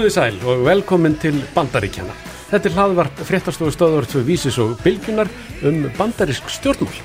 [0.00, 2.14] Komið þið sæl og velkomin til Bandaríkjana.
[2.48, 5.28] Þetta er hlaðvarp fréttastofu stöður tvö vísis og bylgjunar
[5.68, 7.02] um bandarísk stjórnmál.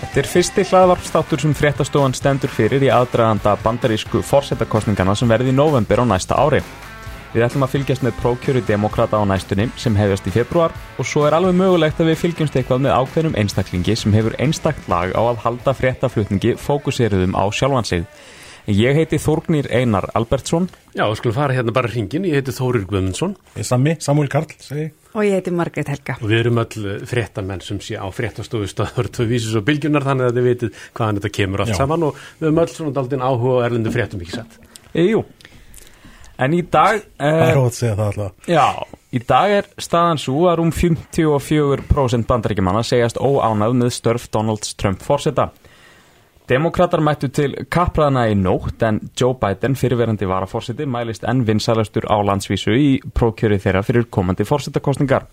[0.00, 5.54] Þetta er fyrsti hlaðvarpstáttur sem fréttastofan stendur fyrir í aðdraganda bandarísku fórsetakostningana sem verði í
[5.54, 6.58] november á næsta ári.
[7.36, 11.28] Við ætlum að fylgjast með prókjöru demokrata á næstunni sem hefjast í februar og svo
[11.28, 15.22] er alveg mögulegt að við fylgjumst eitthvað með ákveðnum einstaklingi sem hefur einstakt lag á
[15.22, 18.08] að halda fréttaflutningi fókuseruðum á sjálfan sig.
[18.64, 20.70] Ég heiti Þórgnýr Einar Albertsson.
[20.94, 22.24] Já, við skulum fara hérna bara hringin.
[22.24, 23.34] Ég heiti Þórir Guðmundsson.
[23.58, 24.86] Ég er Sami, Samuel Karl, segi.
[25.12, 26.16] Og ég heiti Margreit Helga.
[26.16, 30.30] Og við erum öll fréttamenn sem sé á fréttastofu stöður tvö vísis og bylgjunar þannig
[30.30, 31.76] að þið vitið hvaðan þetta kemur allt Já.
[31.82, 34.56] saman og við höfum öll svona daldinn áhuga og erlendu fréttum ekki sett.
[34.94, 35.20] E, jú,
[36.40, 37.04] en í dag...
[37.20, 38.48] Það er ótt að segja það alltaf.
[38.48, 38.66] Já,
[39.12, 45.04] í dag er staðan svo að um 54% bandaríkjumanna segjast óánað með störf Donald Trump
[45.04, 45.50] fórseta.
[46.44, 52.20] Demokrater mættu til kapraðana í nótt en Joe Biden, fyrirverandi varafórsiti, mælist enn vinsalastur á
[52.20, 55.24] landsvísu í prókjöri þeirra fyrir komandi fórsitakostningar.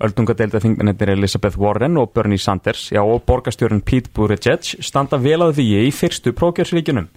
[0.00, 5.58] Öldungadeilda þingmennir Elizabeth Warren og Bernie Sanders, já og borgastjórun Pete Buttigieg standa vel að
[5.58, 7.10] því í fyrstu prókjörsríkunum.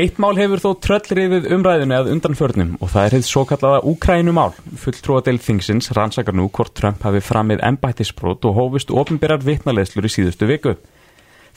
[0.00, 4.54] Eitt mál hefur þó tröllriðið umræðinu að undanförnum og það er hefð svo kallaða Ukrænumál.
[4.80, 10.48] Fulltrúadeild þingsins rannsakar nú hvort Trump hafi framið embættisbrót og hófust ofinbyrjar vitnaleðslur í síðustu
[10.48, 10.76] viku.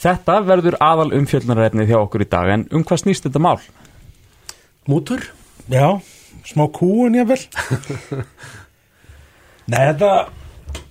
[0.03, 3.57] Þetta verður aðal umfjöldnarreitnið hjá okkur í dag en um hvað snýst þetta mál?
[4.91, 5.23] Mútur?
[5.71, 6.01] Já,
[6.43, 7.39] smá kúun ég vel
[9.71, 10.09] Nei, þetta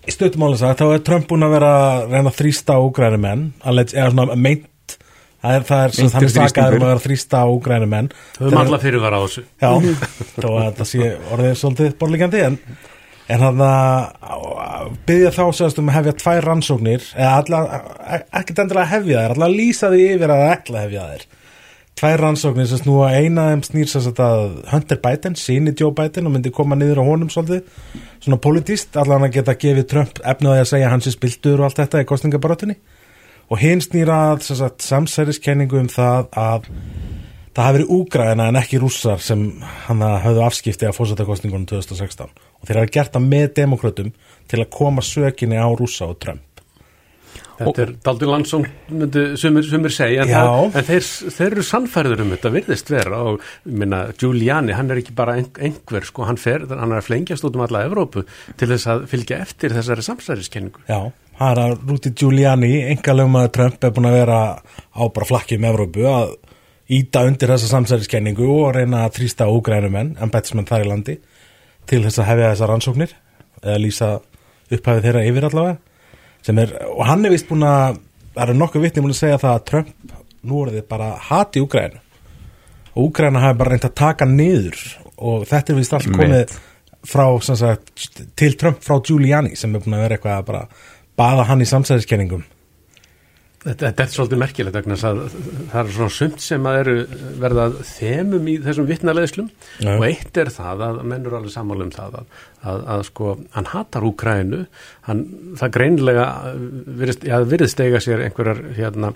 [0.08, 3.20] í stöðtumálins að þá er Trump búin að vera að reyna að þrýsta á úgræni
[3.20, 4.96] menn eða svona meint
[5.42, 8.08] það er það er sem þannig sakaður um að vera þrýsta á úgræni menn
[8.38, 9.70] Þau höfum alla fyrir var á þessu Já,
[10.40, 12.58] þá að þetta sé orðið svolítið borlíkjandi en
[13.30, 13.68] En þannig
[14.34, 17.68] að byggja þá segast um að hefja tvær rannsóknir, eða
[18.40, 21.24] ekkert endilega hefja þær, alltaf lýsa því yfir að ekki hefja þær.
[22.02, 26.34] Tvær rannsóknir sem snúa eina þeim snýr sér að Hunter Biden, síni Joe Biden og
[26.34, 27.62] myndi koma niður á honum svolítið,
[28.24, 31.78] svona politíst, allan að geta gefið Trump efnaði að segja hans er spiltur og allt
[31.84, 32.78] þetta í kostningabarátunni.
[33.52, 34.48] Og hinn snýra að
[34.82, 36.70] samsæriskenningu um það að
[37.52, 39.44] það hafi verið úgræðina en ekki rússar sem
[39.86, 44.14] hann hafði afskipti af fórsættakostningunum 2016 og þeir hafa gert það með demokrautum
[44.48, 46.48] til að koma sökinni á rússa og Trump.
[47.62, 48.64] Þetta er daldi landsóng
[49.38, 53.20] sumir, sumir segja en, það, en þeir, þeir eru sannfærður um þetta virðist vera.
[53.28, 57.46] Og minna, Giuliani hann er ekki bara einhver sko, hann, fer, hann er að flengjast
[57.46, 58.24] út um alla Evrópu
[58.58, 60.84] til þess að fylgja eftir þessari samsæriskenningu.
[60.88, 65.28] Já, hann er að Rúti Giuliani engalum að Trump er búin að vera á bara
[65.28, 66.34] flakki um Evrópu að
[66.92, 71.20] íta undir þessa samsæriskenningu og reyna að þrýsta úgrænumenn, embætismenn þar í landi
[71.90, 73.14] til þess að hefja þessa rannsóknir
[73.62, 74.10] eða lýsa
[74.72, 78.00] upphæfið þeirra yfir allavega er, og hann er vist búin að
[78.32, 81.62] það eru nokkuð vittni búin að segja það að Trump nú er þið bara hati
[81.62, 81.98] Úgræn
[82.92, 84.80] og Úgræna hafi bara reynd að taka niður
[85.22, 86.56] og þetta er vist allt komið
[87.06, 87.92] frá, sagt,
[88.38, 90.64] til Trump frá Giuliani sem er búin að vera eitthvað að bara
[91.18, 92.44] baða hann í samsæðiskenningum
[93.62, 95.18] Þetta, þetta er svolítið merkilegt vegna að
[95.70, 96.94] það er svona sumt sem að eru
[97.44, 99.50] verðað þemum í þessum vittnaleðslum
[99.84, 99.92] ja.
[99.92, 102.40] og eitt er það að mennur alveg sammálu um það að,
[102.72, 104.64] að, að sko hann hatar Úkrænu,
[105.06, 105.22] hann
[105.60, 106.24] það greinlega
[107.02, 109.12] virðist, já, virðist eiga sér einhverjar hérna,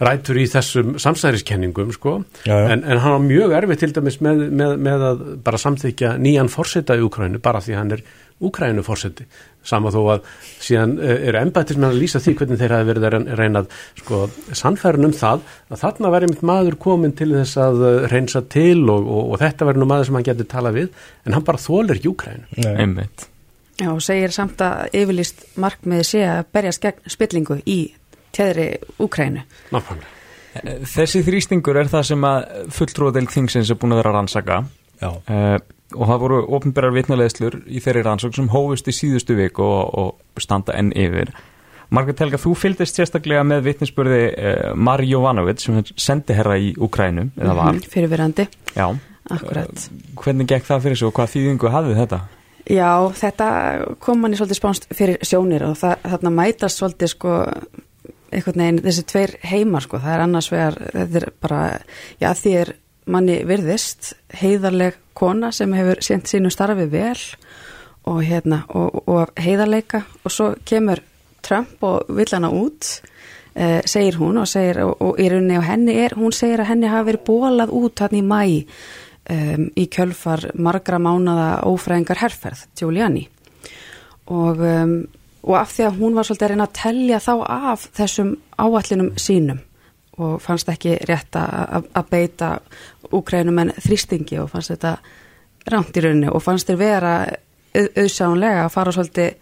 [0.00, 2.16] rætur í þessum samsæriskenningum sko
[2.48, 2.72] ja, ja.
[2.72, 6.48] En, en hann har mjög erfið til dæmis með, með, með að bara samþykja nýjan
[6.52, 8.06] fórseta í Úkrænu bara því hann er
[8.40, 9.26] Úkrænu fórseti
[9.66, 10.28] sama þó að
[10.62, 14.20] síðan eh, eru embættismenn að lýsa því hvernig þeir hafi verið að reynað sko
[14.56, 18.86] sannfærun um það að þarna væri mitt maður komin til þess að eh, reynsa til
[18.86, 20.88] og, og, og þetta væri nú maður sem hann getur tala við
[21.26, 23.26] en hann bara þólir ekki Úkrænu Einmitt.
[23.80, 27.78] Já og segir samt að yfirlýst markmiði sé að berjast gegn spillingu í
[28.36, 29.44] tæðri Úkrænu
[29.74, 30.16] Nákvæmlega.
[30.64, 34.62] Eh, Þessi þrýstingur er það sem að fulltrúadeild þingsins er búin að vera að rannsaka
[35.02, 35.58] uh,
[35.96, 40.42] og það voru ofnbærar vitnulegslur í þeirri rannsók sem hófust í síðustu viku og, og
[40.42, 41.32] standa enn yfir
[41.90, 47.32] Margret Helga, þú fylgist sérstaklega með vitninsbörði eh, Mari Jovanovic sem sendi herra í Ukrænu
[47.34, 47.72] eða var.
[47.72, 48.46] Mm -hmm, fyrirverandi.
[48.76, 48.86] Já.
[49.30, 49.74] Akkurat.
[49.90, 52.20] Uh, hvernig gekk það fyrir sig og hvað þýðingu hafið þetta?
[52.70, 53.46] Já, þetta
[53.98, 57.46] kom manni svolítið spánst fyrir sjónir og það, þarna mætast svolítið sko
[58.30, 61.60] einhvern veginn þessi tveir heimar sko, það er annars vegar, þetta er bara,
[62.20, 62.72] já því er
[63.10, 67.18] manni virðist heiðarleg kona sem hefur sent sínu starfi vel
[68.08, 70.04] og, hérna, og, og heiðarleika.
[70.24, 71.02] Og svo kemur
[71.44, 72.88] Trump og vill hana út
[73.54, 76.90] eh, segir hún og, segir, og í rauninni og henni er, hún segir að henni
[76.90, 78.42] hafi verið bólað út hann í mæ
[79.30, 83.26] um, í kjölfar margra mánada ófræðingar herrferð, Giuliani.
[84.30, 85.00] Og um,
[85.40, 89.12] og af því að hún var svolítið að reyna að tellja þá af þessum áallinum
[89.16, 89.60] sínum
[90.26, 92.52] og fannst ekki rétt að beita
[93.10, 94.96] úkrænum en þrýstingi og fannst þetta
[95.70, 97.14] rámt í rauninni og fannst þér vera
[97.74, 99.34] auðsánlega að fara svolítið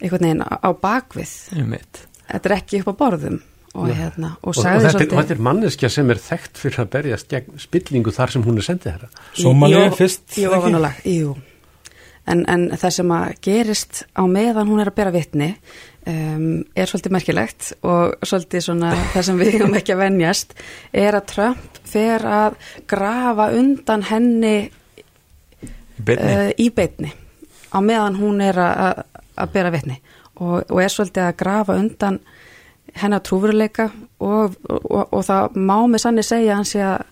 [0.00, 1.34] einhvern veginn á bakvið.
[1.54, 3.42] Þetta er ekki upp á borðum
[3.74, 5.16] og, hérna, og, og, og þetta, svolítið...
[5.18, 8.66] þetta er manneskja sem er þekkt fyrir að berjast gegn spillingu þar sem hún er
[8.68, 10.52] sendið herra Somalið fyrst jú,
[11.10, 11.34] jú,
[12.30, 15.50] en, en það sem að gerist á meðan hún er að bera vittni
[16.10, 16.46] um,
[16.76, 20.54] er svolítið merkilegt og svolítið svona það sem við hefum ekki að venjast
[20.92, 22.58] er að Trump fer að
[22.90, 27.12] grafa undan henni uh, í beitni
[27.74, 29.04] á meðan hún er að,
[29.34, 29.98] að bera vittni
[30.40, 32.20] og, og er svolítið að grafa undan
[32.94, 33.88] hennar trúveruleika
[34.22, 37.04] og, og, og það má með sannig segja hans að,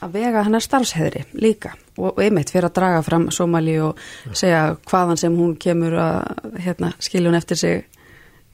[0.00, 1.74] að vega hennar starfsheðri líka.
[2.00, 3.98] Og einmitt fyrir að draga fram Somali og
[4.32, 7.99] segja hvaðan sem hún kemur að hérna, skilja hún eftir sig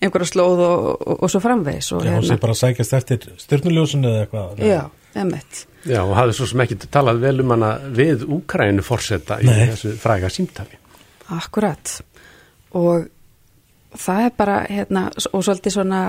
[0.02, 4.04] einhverja slóð og, og svo framvegs Já, hún sé hérna- bara að sækjast eftir styrnuljósun
[4.04, 4.82] eða eitthvað Já,
[5.16, 5.66] einmitt.
[5.87, 9.94] Já, og hafði svo sem ekki talað vel um hana við Úkrænu fórsetta í þessu
[10.02, 10.81] fræga símtali.
[11.32, 12.00] Akkurat.
[12.76, 13.06] Og
[13.96, 16.02] það er bara hérna og svolítið svona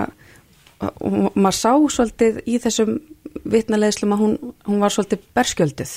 [0.78, 2.98] og maður sá svolítið í þessum
[3.48, 4.36] vitnaleðslum að hún,
[4.68, 5.94] hún var svolítið berskjölduð.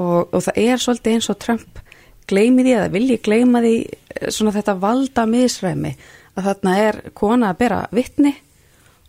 [0.00, 1.82] Og, og það er svolítið eins og Trump
[2.30, 5.94] gleymið því eða vilji gleyma því eh, svona þetta valda misræmi
[6.36, 8.32] að þarna er kona að bera vittni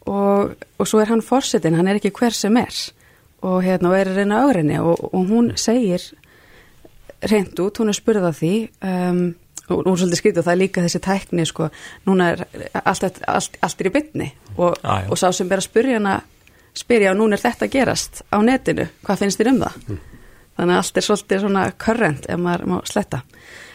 [0.09, 2.75] og, og svo er hann fórsetin, hann er ekki hver sem er.
[3.43, 6.03] Og hérna og er reyna augrinni og, og hún segir
[7.23, 8.53] reynd út, hún er spurðað því
[8.87, 9.23] um,
[9.71, 11.69] og er svolítið og það er líka þessi tækni sko,
[12.07, 12.43] núna er
[12.83, 16.17] allt, allt, allt er í bytni og, ah, og sá sem ber að spyrja hana
[16.75, 19.77] spyrja og núna er þetta gerast á netinu, hvað finnst þér um það?
[19.87, 20.01] Mm.
[20.57, 23.21] þannig að allt er svolítið svona current ef maður má sletta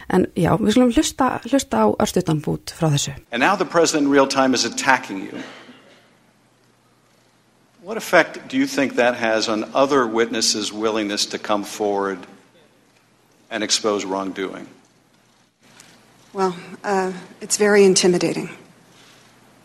[0.09, 4.11] en já, við slumum hlusta, hlusta á örstutanbút frá þessu And now the president in
[4.11, 5.43] real time is attacking you
[7.89, 12.19] What effect do you think that has on other witnesses' willingness to come forward
[13.49, 14.67] and expose wrongdoing?
[16.31, 18.51] Well, uh, it's very intimidating.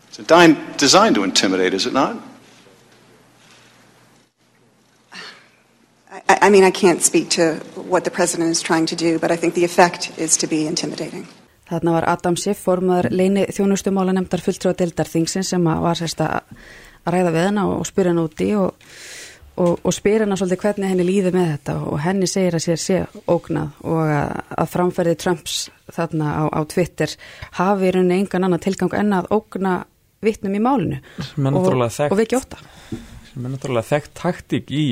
[0.07, 2.17] It's designed to intimidate, is it not?
[6.11, 9.31] I, I mean, I can't speak to what the president is trying to do, but
[9.31, 11.27] I think the effect is to be intimidating.
[11.69, 16.43] Þarna var Adam Schiff, formadur leini þjónustumála nefndar fulltrúa deildarþingsin sem var sérst að
[17.09, 18.75] ræða við henn og spyrja henn úti og
[19.55, 21.75] og, og spyr hennar svolítið hvernig henni líði með þetta.
[21.87, 22.99] Og henni segir að sér sé
[23.31, 25.57] ógnað og að, að framferði Trumps
[25.95, 27.15] þarna á, á Twitter
[27.59, 29.75] hafi í rauninni engan annan tilgang en að ógna
[30.25, 31.01] vittnum í málinu.
[31.39, 31.69] Og,
[32.09, 32.59] og vekja óta
[33.35, 34.83] sem er náttúrulega þekkt taktík í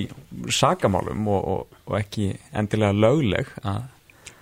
[0.52, 3.90] sagamálum og, og ekki endilega lögleg að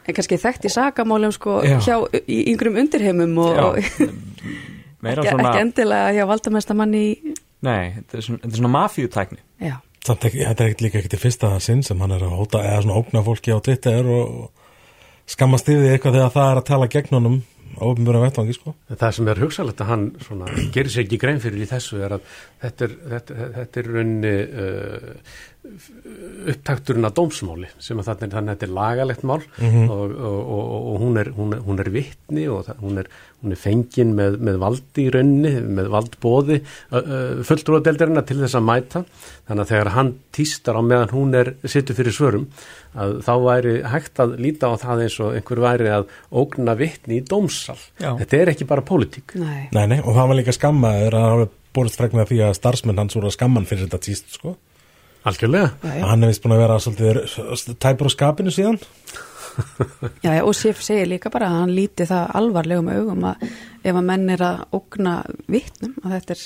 [0.01, 1.75] En kannski þekkt í sagamálum sko Já.
[1.85, 1.95] hjá
[2.25, 5.51] í yngrum undirheimum og ekki, svona...
[5.51, 7.05] ekki endilega hjá valdamestamanni
[7.61, 11.51] Nei, þetta er svona, svona mafíutækni Já Samt ekki, þetta er líka ekkert í fyrsta
[11.61, 14.47] sinn sem hann er að hóta eða svona ógna fólki á Twitter og
[15.29, 17.35] skammast yfir því eitthvað þegar það er að tala gegn honum
[17.77, 18.73] á ofnbjörnum vettvangi sko.
[18.89, 22.17] Það sem er hugsalegt að hann svona, gerir sér ekki grein fyrir í þessu er
[22.17, 22.25] að
[22.63, 24.33] þetta er, þetta, þetta er raunni
[24.65, 29.91] uh, upptakturinn að dómsmáli sem að þannig að þetta er lagalegt mál mm -hmm.
[29.93, 33.09] og, og, og, og hún er, hún er, hún er vittni og það, hún, er,
[33.43, 36.57] hún er fengin með, með valdi í raunni, með valdbóði
[37.45, 39.03] fulltrúadeldarinnar til þess að mæta
[39.45, 42.49] þannig að þegar hann týstar á meðan hún er sittu fyrir svörum
[42.97, 47.21] að þá væri hægt að líta á það eins og einhver væri að ógna vittni
[47.21, 47.77] í dómsal.
[48.01, 48.15] Já.
[48.19, 49.37] Þetta er ekki bara pólitík.
[49.39, 49.69] Nei.
[49.71, 53.15] Nei, nei, og það var líka skammaður að hafa búist frekna því að starfsmenn hans
[53.15, 54.57] voru að skamman fyrir þetta týst, sko.
[55.27, 55.73] Algjörlega.
[55.83, 56.05] Já, já.
[56.09, 58.79] Hann hefði vist búin að vera svolítið tæpur á skapinu síðan.
[60.25, 63.45] já, já, og Sif segir líka bara að hann líti það alvarlegum augum að
[63.83, 65.15] ef að menn er að ógna
[65.51, 66.43] vittnum, að þetta er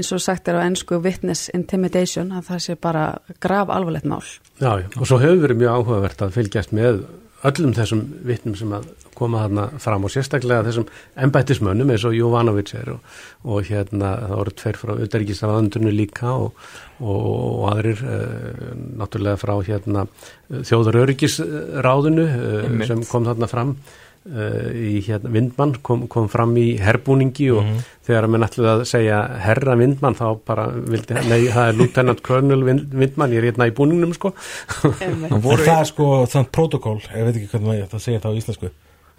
[0.00, 3.04] eins og sagt er á ennsku witness intimidation, að það sé bara
[3.42, 4.22] grav alvarlegt mál.
[4.60, 7.02] Já, já, og svo hefur verið mjög áhugavert að fylgjast með
[7.48, 10.88] öllum þessum vittnum sem að koma þarna fram og sérstaklega þessum
[11.24, 16.60] embættismönnum eins og Jovanovic er og, og hérna það voru tveir frá auðverkisraðandurnu líka og,
[17.00, 18.68] og, og aðrir uh,
[19.00, 20.06] náttúrulega frá hérna
[20.50, 23.76] þjóður öryggisráðinu uh, sem kom þarna fram
[24.20, 27.86] í hérna Vindmann kom, kom fram í herrbúningi og mm -hmm.
[28.06, 32.22] þegar að mann ætlaði að segja herra Vindmann þá bara vildi, nei það er Lieutenant
[32.22, 34.34] Colonel Vindmann, ég er hérna í búningnum sko.
[34.82, 38.70] Það er sko þannig protokól, ég veit ekki hvernig það segja það á íslensku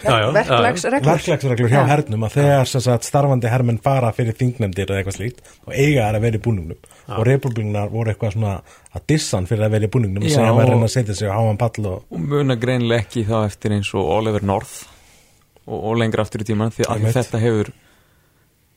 [0.06, 1.12] verklagsreglur.
[1.12, 5.76] Verklagsreglur hjá hernum að þegar sagt, starfandi hermenn fara fyrir þingnefndir eða eitthvað slíkt og
[5.76, 6.82] eiga er að vera í búningnum.
[7.12, 7.18] Já.
[7.18, 8.56] og republikunar voru eitthvað svona
[8.96, 11.36] að dissan fyrir að vera í búningnum og segja að reyna að setja sig á
[11.36, 14.76] háan pall og, og muna greinlega ekki þá eftir eins og Oliver North
[15.66, 17.74] og, og lengra aftur í tíman því að þetta hefur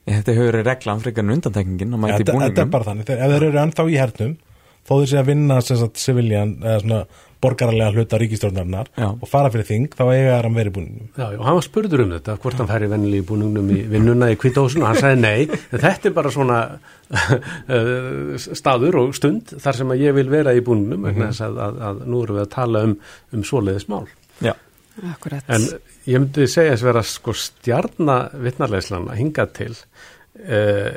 [0.08, 3.34] þetta hefur verið reglan frekar en undantekningin að mæti búningnum þetta er bara þannig, ef
[3.34, 4.34] þeir eru ennþá í hernum
[4.84, 5.60] þó þeir sé að vinna
[6.04, 7.02] civilian eða svona
[7.44, 11.44] borgarlega hluta ríkistjórnarinnar og fara fyrir þing, þá eiga hann verið búin Já, já, og
[11.46, 14.86] hann var spurður um þetta, hvort hann færi vennilega í búningnum í vinnuna í kvítahúsinu
[14.86, 19.94] og hann sagði nei, en þetta er bara svona uh, staður og stund þar sem
[19.94, 22.54] að ég vil vera í búningnum vegna þess að, að, að nú erum við að
[22.58, 22.98] tala um,
[23.34, 24.06] um svoleiðis mál.
[24.42, 24.54] Já,
[25.02, 25.42] Akkurat.
[25.50, 25.64] En
[26.06, 30.92] ég myndi segja þess að vera sko stjarna vittnarleislan að hinga til uh,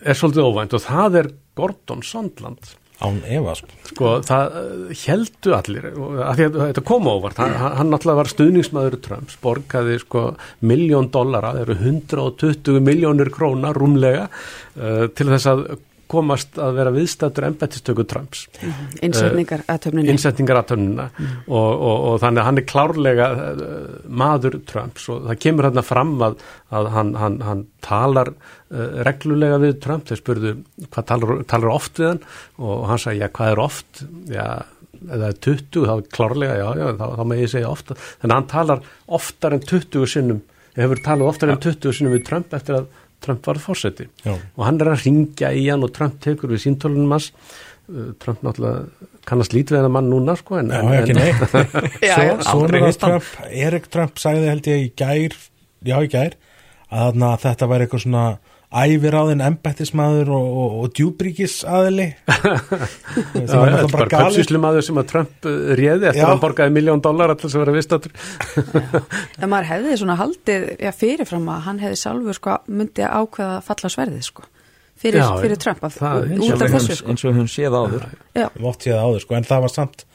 [0.00, 2.72] er svolítið óvænt og það er Gordon Sondland.
[3.04, 3.74] Án efa sko.
[3.90, 4.54] Sko, það
[5.02, 9.98] heldu allir, og að að þetta kom óvart, hann, hann náttúrulega var stuðningsmaður Trumps, borgaði
[10.02, 10.22] sko
[10.66, 15.66] miljón dollara, það eru 120 miljónir króna rúmlega uh, til þess að
[16.10, 18.44] komast að vera viðstættur embættistöku Trumps.
[19.04, 20.12] Innsetningar aðtöfninni.
[20.12, 23.66] innsetningar aðtöfnuna og, og, og þannig að hann er klárlega uh,
[24.22, 25.08] maður Trumps.
[25.12, 26.38] Og það kemur hérna fram að,
[26.70, 32.02] að hann, hann, hann talar uh, reglulega við Trump, þeir spurðu hvað talar, talar oft
[32.02, 32.24] við hann?
[32.62, 34.04] Og hann sagði, já hvað er oft?
[34.32, 34.46] Já,
[35.06, 38.52] eða 20, þá klárlega já, já, þá, þá með ég segja ofta, þannig að hann
[38.52, 38.86] talar
[39.18, 40.44] oftar en 20 sinnum
[40.76, 42.88] hefur talað oftar en 20 sinnum við Trump eftir að
[43.24, 47.16] Trump var fórseti og hann er að ringja í hann og Trump tekur við síntólunum
[47.16, 47.32] hans
[47.86, 51.20] Uh, Trump náttúrulega kannast lítið við hennar mann núna sko en, Já, en, ekki en,
[51.20, 52.40] nei.
[52.42, 53.12] Svo, hist hann.
[53.20, 55.36] Trump, Erik Trump sagði held ég í gær
[55.86, 56.34] já í gær
[56.90, 58.24] að þarna, þetta væri eitthvað svona
[58.74, 65.46] æviráðin embættismæður og, og, og djúbríkis Já, já, þetta er bara kaupsýslumadur sem að Trump
[65.46, 66.26] uh, réði eftir Já.
[66.26, 68.12] að hann borgaði miljón dólar alltaf sem vera viðstættur
[69.40, 73.54] En maður hefði svona haldið já, fyrirfram að hann hefði sjálfur sko, myndi að ákveða
[73.54, 74.48] að falla á sverðið sko,
[74.98, 77.14] fyrir, Já, fyrir Trump af, það út af þessu sko.
[77.14, 78.10] eins og hún séð áður.
[78.34, 80.06] Áður sko, en það var samt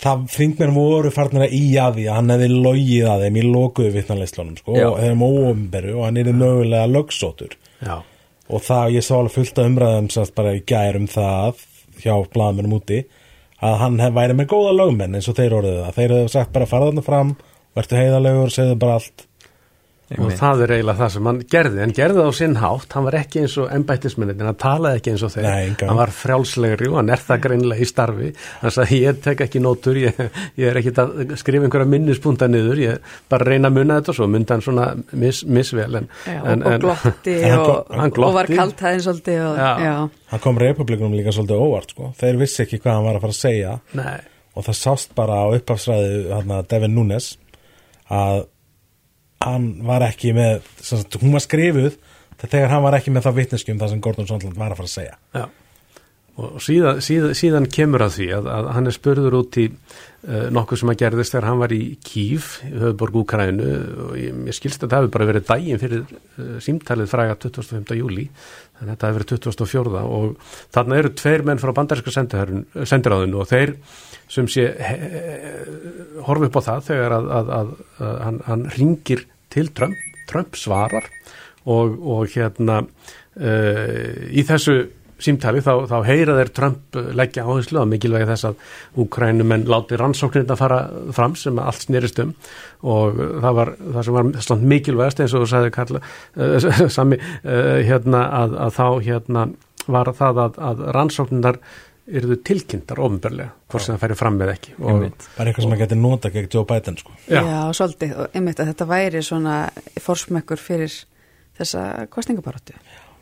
[0.00, 3.46] það þingmenn voru farnir að í að því að hann hefði logið að þeim í
[3.46, 4.86] lokuðu vittnarleislunum sko, Já.
[4.88, 7.96] og þeim óumberu og hann er mögulega lögsótur Já,
[8.48, 11.64] og það ég sá alveg fullt af umræðum sátt bara í gær um það
[12.00, 13.04] hjá blaðmennum úti
[13.60, 15.96] að hann hef væri með góða lögmenn eins og þeir orðið það.
[15.96, 17.32] Þeir hefðu sagt bara fara þarna fram
[17.76, 19.26] verður heiðalegur og segðu bara allt
[20.18, 21.80] og það er eiginlega það sem hann gerði.
[21.84, 25.12] En gerði það á sinn hátt, hann var ekki eins og embættisminnitin, hann talaði ekki
[25.12, 25.44] eins og þeir.
[25.46, 28.30] Nei, hann var frjálslegri og hann er það greinilega í starfi.
[28.64, 30.00] Hann sagði ég tek ekki nótur.
[30.02, 30.18] Ég,
[30.58, 34.10] ég er ekki að skrifa einhverja minnispunta niður, ég bara reyna að munna þetta.
[34.14, 34.88] Og svo myndi hann svona
[35.22, 36.00] mis, misvel.
[36.00, 38.58] En, já en, og, og glotti En hann og, hann og var glotti.
[38.58, 39.70] kaltæðin svolítið og, Já.
[39.86, 39.96] já.
[40.34, 42.10] hann kom republikunum líka svolítið óvart sko.
[42.18, 43.76] þeir vissi ekki hvað hann var að fara að segja.
[44.00, 44.18] Nei,
[44.58, 47.36] og það sást bara á uppafsræði Devin Nunes
[48.10, 48.42] að
[49.40, 51.96] hann var ekki með sagt, hún var skrifuð
[52.40, 54.94] þegar hann var ekki með það vitneskjum það sem Gordon Sondland var að fara að
[54.94, 55.44] segja Já,
[56.40, 60.46] og síðan, síðan, síðan kemur að því að, að hann er spurður út í uh,
[60.52, 63.70] nokkuð sem að gerðist þegar hann var í Kív, höfðborg Úkrænu
[64.06, 67.96] og ég, ég skilst að það hefur bara verið daginn fyrir uh, símtalið fræga 25.
[68.00, 68.28] júli,
[68.78, 70.04] þannig að þetta hefur verið 24.
[70.20, 73.76] og þarna eru tveir menn frá bandaríska sendiráðinu og þeir
[74.30, 74.96] sem sé he,
[76.26, 79.98] horfi upp á það þegar að, að, að, að hann, hann ringir til Trump,
[80.30, 81.10] Trump svarar
[81.66, 84.78] og, og hérna uh, í þessu
[85.20, 90.56] símtali þá, þá heyra þeir Trump leggja áherslu á mikilvægi þess að Úkrænumenn láti rannsóknirna
[90.56, 90.78] fara
[91.16, 92.32] fram sem allt snerist um.
[92.88, 97.20] Og það var það sem var slant mikilvægast eins og þú sagði Karla uh, sami
[97.20, 99.46] uh, hérna að, að þá hérna
[99.90, 100.82] var það að, að
[102.10, 105.28] rannsóknirnar eruðu tilkynntar ofnbörlega hvort sem það færi fram með ekki og, Einmitt.
[105.36, 107.12] bara eitthvað sem að geti nota gegn Joe Biden sko.
[107.28, 107.40] Já.
[107.40, 109.56] Já, svolítið, og einmitt að þetta væri svona
[110.00, 110.96] forsmekkur fyrir
[111.58, 112.74] þessa kostningabaróttu.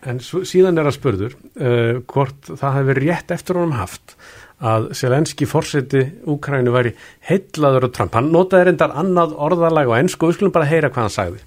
[0.08, 4.16] En svo, síðan er að spurður uh, hvort það hefði verið rétt eftir honum haft
[4.58, 6.94] að Selenski fórseti Úkrænu væri
[7.28, 8.14] heitlaður og Trump.
[8.14, 11.44] Hann notaði reyndar annað orðalag og ennsku og við skulum bara heyra hvað hann sagði.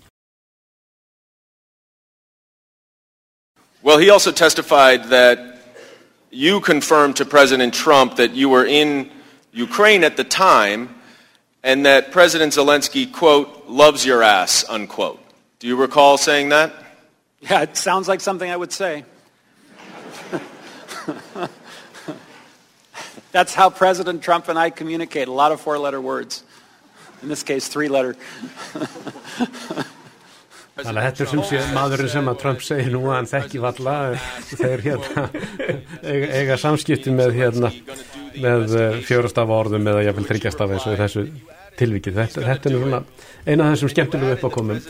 [3.84, 5.51] Well, he also testified that
[6.32, 9.12] you confirmed to President Trump that you were in
[9.52, 10.96] Ukraine at the time
[11.62, 15.20] and that President Zelensky, quote, loves your ass, unquote.
[15.60, 16.74] Do you recall saying that?
[17.42, 19.04] Yeah, it sounds like something I would say.
[23.32, 26.44] That's how President Trump and I communicate, a lot of four letter words.
[27.22, 28.16] In this case, three letter.
[30.82, 33.62] Þannig að þetta er sem sé maðurinn sem að Trump segir nú að hann þekki
[33.64, 33.96] valla
[34.50, 35.26] þeir hérna
[36.02, 37.72] eiga, eiga samskipti með hérna
[38.42, 41.26] með fjórastafa orðum eða jáfnvel þryggjastafa eins og í þessu
[41.80, 42.18] tilvikið.
[42.18, 43.00] Þetta, þetta er nú svona
[43.46, 44.82] eina af þessum skemmtilegu uppákomum.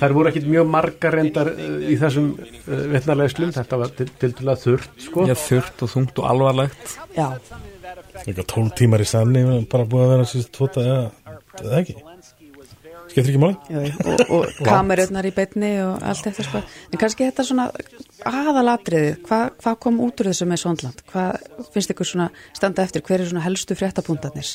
[0.00, 2.28] Þær voru ekkit mjög margar reyndar eh, í þessum
[2.66, 5.26] vittnarlega slum, þetta var til, til að þurrt sko.
[5.30, 7.26] Já, þurrt og þungt og alvarlegt Já,
[8.22, 11.02] eitthvað 12 tímar í sanni bara búið að vera síðust tvota eða
[11.60, 12.09] eða ekki
[13.10, 16.62] skiptir ekki máli og, og kamerunnar í beinni og allt þetta sko.
[16.90, 17.68] En kannski þetta svona
[18.30, 21.04] aðalatriðið, hvað hva kom út úr þessu með Sondland?
[21.10, 23.04] Hvað finnst ykkur svona standa eftir?
[23.06, 24.54] Hver er svona helstu fréttapuntarnir?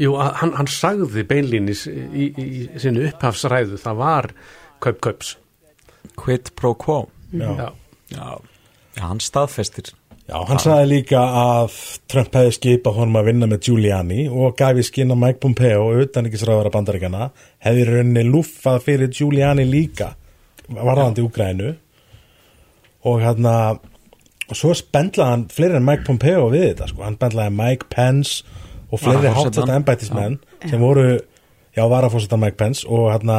[0.00, 4.30] Jú, að hann, hann sagði beinlínis í, í, í sinni upphafsræðu, það var
[4.84, 5.36] kaup-kaups.
[6.16, 6.98] Quid pro quo.
[7.32, 7.72] Já.
[8.12, 8.26] Já,
[8.96, 9.94] Já hann staðfestir.
[10.26, 11.74] Já, hann sagði líka að
[12.10, 15.84] Trump hefði skipað honum að vinna með Giuliani og gaf í skinn að Mike Pompeo
[16.02, 17.28] utan ekki sráðara bandaríkana
[17.62, 20.16] hefði rauninni luffað fyrir Giuliani líka
[20.66, 21.70] varðandi Úgrænu
[23.06, 23.54] og hérna
[24.46, 28.42] og svo spendlaði hann fleiri en Mike Pompeo við þetta sko, hann spendlaði Mike Pence
[28.90, 31.20] og fleiri hátsetta embættismenn sem voru,
[31.74, 33.38] já, varafórseta Mike Pence og hérna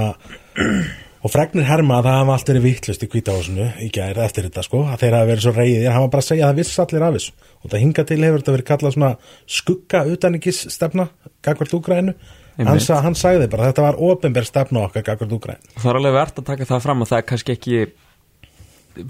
[1.28, 4.64] og fregnir herma að það hafa allt verið vittlust í kvítahásinu í gæri eftir þetta
[4.64, 6.82] sko að þeir hafa verið svo reyðir, hann var bara að segja að það viss
[6.84, 7.34] allir af þessu.
[7.58, 9.10] Og það hinga til hefur þetta verið kallað svona
[9.58, 11.08] skugga utaningis stefna
[11.44, 12.16] gagvart Úgrænu
[12.58, 16.18] hann, sa, hann sagði bara þetta var ofinberð stefna okkar gagvart Úgrænu Það er alveg
[16.18, 17.82] verðt að taka það fram að það er kannski ekki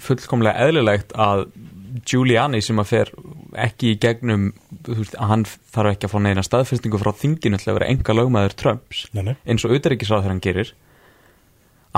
[0.08, 1.46] fullkomlega eðlilegt að
[2.08, 3.10] Giuliani sem að fer
[3.64, 4.50] ekki í gegnum
[4.86, 8.56] veist, hann þarf ekki að fá neina staðfestingu frá þinginu til að vera enga lögmaður
[8.60, 9.06] Trumps.
[9.16, 9.34] Nei, nei.
[9.48, 10.74] eins og auðaríkisráð þegar hann gerir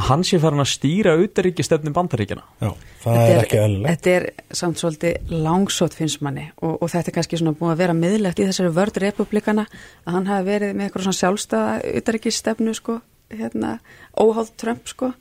[0.00, 2.70] að hann sé farin að stýra auðaríkistefnum bandaríkjana Já,
[3.04, 3.90] það er ekki eðlilegt.
[3.90, 7.82] Þetta er samt svolítið langsótt finnst manni og, og þetta er kannski svona búið að
[7.84, 9.66] vera miðlegt í þessari vörd republikana
[10.04, 13.00] að hann hafi verið með eitthvað svona sjálfstæða utaríkistefnu sko,
[13.34, 13.74] hérna,
[14.16, 15.12] óháð Trump sko.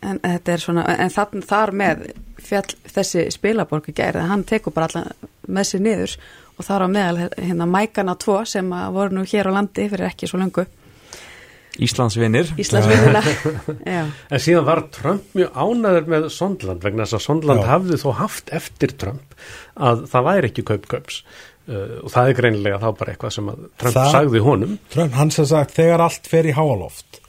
[0.00, 2.06] En þetta er svona, en þann, þar með
[2.40, 5.10] fjall þessi spilaborg gerði, hann tekur bara allan
[5.44, 6.14] með sér niður
[6.56, 10.08] og þar á meðal hérna mækana tvo sem að voru nú hér á landi fyrir
[10.08, 10.64] ekki svo löngu
[11.78, 12.50] Íslandsvinir.
[12.60, 13.20] Íslandsvinnuna
[13.86, 17.68] Já, En síðan var Trump mjög ánæður með Sondland vegna þess að Sondland Já.
[17.70, 19.38] hafði þó haft eftir Trump
[19.78, 21.20] að það væri ekki kaup-kaups
[21.70, 24.76] uh, og það er greinilega þá bara eitthvað sem að Trump Það- sagði honum.
[24.92, 27.20] Trump, hann sem sagt, þegar allt fer í háaloft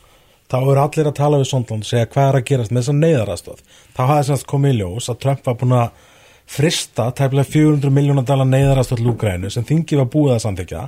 [0.52, 2.98] þá eru allir að tala við Sondland og segja hvað er að gerast með þessa
[2.98, 3.62] neyðarastöð
[3.96, 6.08] þá hafði sem sagt komið í ljós að Trump var búin að
[6.52, 10.82] frista tæplega 400 miljónar dala neyðarastöð lúgrænu sem þingi var búið að samþykja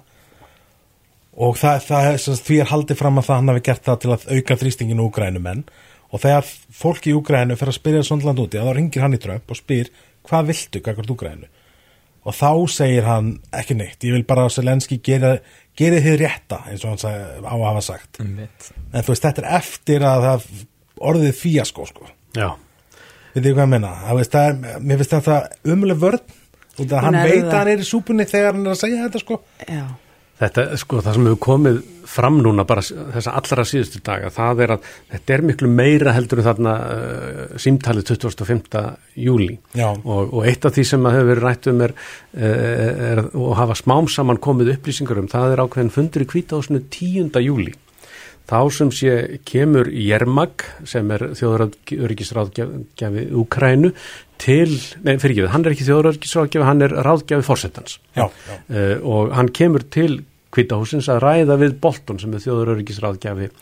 [1.33, 3.99] og það, það er, sem því er haldið fram að það hann hafi gert það
[4.03, 5.63] til að auka þrýstinginu úgrænumenn
[6.13, 9.49] og þegar fólk í úgrænu fer að spyrja Sondland úti þá ringir hann í Trump
[9.49, 9.89] og spyr
[10.27, 11.49] hvað viltu gagvart úgrænu
[12.23, 15.33] og þá segir hann ekki neitt, ég vil bara að Selenski gera,
[15.75, 18.21] þið rétta eins og hann sag, á að hafa sagt.
[18.23, 18.69] Einmitt.
[18.93, 20.45] en þú veist, þetta er eftir að það
[21.09, 22.07] orðið fíasko sko.
[22.37, 22.53] Já,
[23.33, 25.41] veit þið hvað ég menna, það veist, er, mér finnst þetta
[25.73, 26.39] umuleg vörn.
[26.73, 29.19] Og það hann veit að hann er í súpunni þegar hann er að segja þetta
[29.21, 29.41] sko.
[29.67, 29.83] Já
[30.41, 31.81] þetta sko það sem hefur komið
[32.13, 36.41] fram núna bara þessa allra síðustu daga það er að þetta er miklu meira heldur
[36.41, 38.81] en þarna uh, símtalið 25.
[39.23, 41.95] júli og, og eitt af því sem að hefur verið rætt um er,
[42.33, 46.83] uh, er og hafa smám saman komið upplýsingar um það er ákveðin fundur í kvítahúsinu
[46.89, 47.31] 10.
[47.45, 47.73] júli
[48.49, 53.93] þá sem sé kemur Jermag sem er þjóðurörgisráðgjafi Úkrænu
[54.43, 54.71] til,
[55.05, 58.27] nei fyrir ekki, hann er ekki þjóðurörgisráðgjafi, hann er ráðgjafi fórsetans uh,
[58.99, 60.13] og hann kemur til
[60.53, 63.53] kvítahúsins að ræða við Bolton sem er þjóðurörgisráðgjafi uh,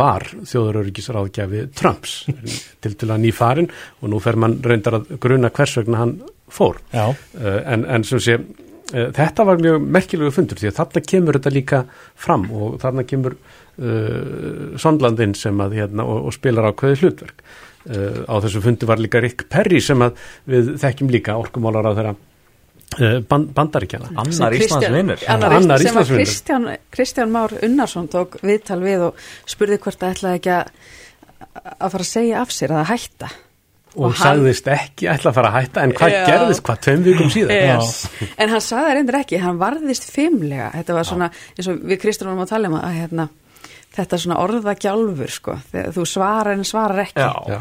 [0.00, 2.12] var þjóðurörgisráðgjafi Trumps
[2.82, 6.14] til til að nýfarin og nú fer mann reyndar að gruna hvers vegna hann
[6.48, 6.76] fór.
[6.96, 8.40] Uh, en, en sem sé
[8.88, 11.80] þetta var mjög merkilegu fundur því að þarna kemur þetta líka
[12.16, 13.34] fram og þarna kemur
[13.78, 17.44] Sondlandinn sem að hérna og, og spilar ákveði hlutverk.
[17.88, 20.18] Uh, á þessu fundi var líka Rick Perry sem að
[20.50, 26.08] við þekkjum líka orkumálar á þeirra uh, band, bandaríkjana Annar Sem Kristján-.
[26.10, 30.72] Kristján, Kristján Már Unnarsson tók viðtal við og spurði hvort það ætlaði ekki að
[31.58, 33.28] að fara að segja af sér að hætta.
[33.88, 36.18] Og, Og hann- sagðist ekki ætla að fara að hætta en hvað Já.
[36.28, 36.62] gerðist?
[36.62, 37.94] Hvað tveim vikum síðan yes.
[38.36, 42.00] en hann sagði það reyndir ekki, hann varðist fimmlega, þetta var svona eins og við
[42.02, 43.28] Kristján varum að tala um að hérna,
[43.96, 47.32] þetta er svona orðagjálfur sko, þegar þú svarar en svarar ekki Já.
[47.54, 47.60] Já.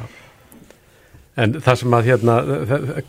[1.37, 2.35] En það sem að hérna,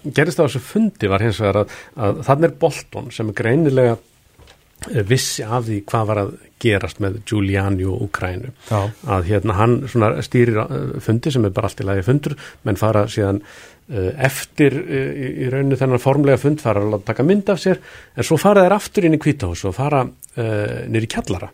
[0.05, 3.95] gerist á þessu fundi var hins vegar að, að þannig er Bolton sem er greinilega
[3.97, 8.91] eh, vissi af því hvað var að gerast með Giuliani og Ukrænu Já.
[9.15, 12.37] að hérna hann svona stýrir eh, fundi sem er bara allt í lagi fundur
[12.69, 13.41] menn fara síðan
[13.89, 17.81] uh, eftir uh, í, rauninu þennan formlega fund fara að taka mynd af sér
[18.13, 21.49] en svo fara þeir aftur inn í kvítahús og fara uh, nýri kjallara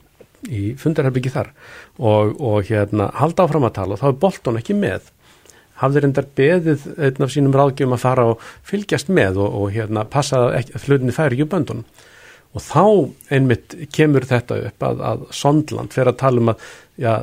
[0.49, 1.53] í fundarherbyggi þar.
[1.99, 5.11] Og, og hérna halda áfram að tala og þá er Bolton ekki með.
[5.83, 10.05] Hafði reyndar beðið einn af sínum ráðgjöfum að fara og fylgjast með og, og hérna
[10.07, 11.87] passa ekki- að hlutinni færi upp böndunum.
[12.55, 12.85] Og þá
[13.35, 16.69] einmitt kemur þetta upp að, að Sondland fer að tala um að
[17.03, 17.15] já,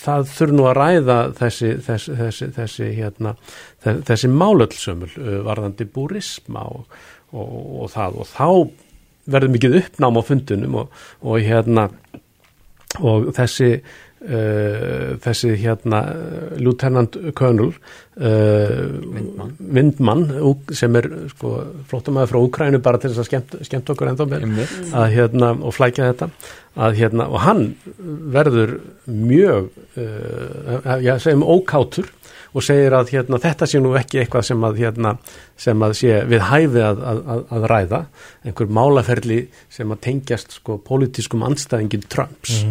[0.00, 3.36] það þurf nú að ræða þessi, þessi, þessi, þessi, hérna,
[3.84, 6.98] þe- þessi málöldsömmul uh, varðandi búrisma og,
[7.30, 8.18] og, og það.
[8.24, 8.48] Og þá
[9.30, 11.86] verður mikið uppnám á fundunum og, og hérna
[13.00, 13.70] og þessi
[14.22, 18.82] uh, þessi hérna uh, Lieutenant Colonel uh,
[19.58, 20.26] Vindmann.
[20.76, 21.54] Sem er sko,
[21.90, 24.76] flottumæður frá Úkrænu bara til þess að skemmt, skemmt okkur ennþá með Einmitt.
[24.92, 26.30] að hérna og flækja þetta.
[26.78, 27.64] Að hérna og hann
[28.34, 32.12] verður mjög uh, já, segjum ókátur
[32.56, 35.14] og segir að hérna þetta sé nú ekki eitthvað sem að hérna
[35.58, 38.00] sem að sé við hæfi að, að, að, ræða.
[38.46, 39.40] Einhver málaferli
[39.72, 42.62] sem að tengjast sko pólitískum andstæðingin Trumps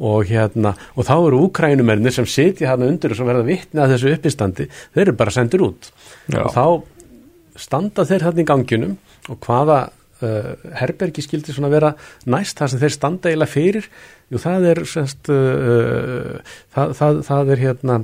[0.00, 4.14] og hérna og þá eru úkrænumennir sem sitja hérna undir og verða vitni að þessu
[4.16, 5.90] uppistandi þeir eru bara sendir út
[6.32, 6.42] Já.
[6.42, 8.94] og þá standa þeir hérna í ganginum
[9.28, 9.80] og hvaða
[10.24, 11.92] uh, herbergi skildi svona vera
[12.30, 13.90] næst það sem þeir standa eiginlega fyrir
[14.30, 18.00] jú það er semst, uh, það, það, það er hérna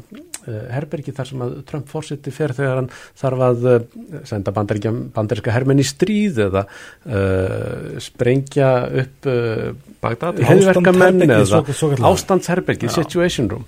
[0.72, 3.78] herbergi þar sem að Trump fórseti fer þegar hann þarf að uh,
[4.28, 8.70] senda bandaríska hermenn í stríð eða uh, sprengja
[9.04, 9.72] upp uh,
[10.06, 13.64] Ástandsherbergi, ástandsherbergi, situation room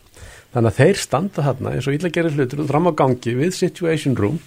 [0.54, 3.50] þannig að þeir standa þarna eins og illa gerir hlutur og fram á gangi við
[3.52, 4.38] situation room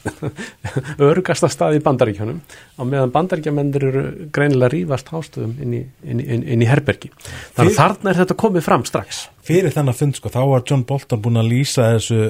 [1.07, 6.27] örugasta stað í bandaríkjónum á meðan bandaríkjamennir eru greinilega rífast hástöðum inn í, inn, í-
[6.35, 7.11] inn, inn í herbergi.
[7.57, 9.25] Þannig að þarna er þetta komið fram strax.
[9.45, 12.21] Fyrir þennan fund sko, þá var John Bolton búin að lýsa þessu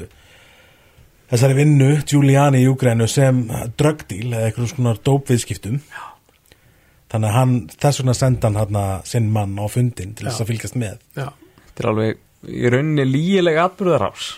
[1.31, 3.45] þessari vinnu Giuliani í Úgrænu sem
[3.79, 5.77] drugdeal eða eitthvað svona dópviðskiptum.
[5.91, 6.07] Já.
[7.11, 10.51] þannig að hann þess vegna senda hann hann sinn mann á fundin til þess að
[10.51, 10.99] fylgjast með.
[11.15, 11.29] Já.
[11.71, 14.37] Þetta er alveg í rauninni lígilega atbyrðarás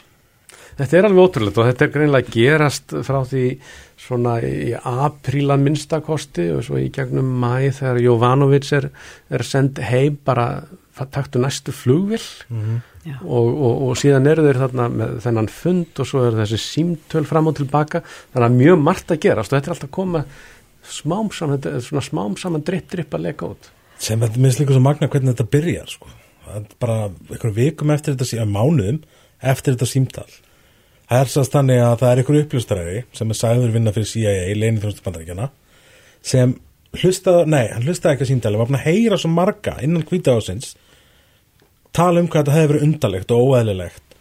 [0.73, 3.43] Þetta er alveg ótrúlega og þetta er greinilega að gerast frá því
[4.03, 8.87] svona í aprílan minnstakosti og svo í gegnum mæ þegar Jovanovic er,
[9.29, 10.47] er send heim bara
[11.13, 12.25] taktu næstu flugvill
[13.03, 13.17] Já.
[13.21, 17.25] og, og, og síðan eru þeir þarna með þennan fund og svo er þessi símtöl
[17.29, 20.25] fram og tilbaka þannig að mjög margt að gerast og þetta er alltaf að koma
[20.93, 23.71] smám saman, þetta er svona smám saman dripp dripp að leka út.
[23.97, 26.13] sem þetta minnst líka svo magna hvernig þetta byrjar sko.
[26.79, 29.01] Bara einhverjum vikum eftir þetta sí- eh, mánuðum
[29.41, 30.29] eftir þetta símtal.
[31.09, 34.47] Það er sannst þannig að það er einhver uppljóstræði sem er sagður vinna fyrir CIA
[34.51, 35.49] í leini þjónustu bandaríkjana
[36.23, 36.55] sem
[36.93, 40.35] hlustaði, nei, hann hlustaði ekki að símtali var búin að heyra svo marga innan hvita
[40.37, 40.75] ásins
[41.93, 44.15] tala um hvað þetta hefði verið undarlegt og óeðlilegt.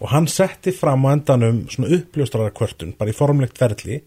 [0.00, 3.98] Og hann setti fram á endanum svona uppljóstræðar kvörtun bara í formlegt ferli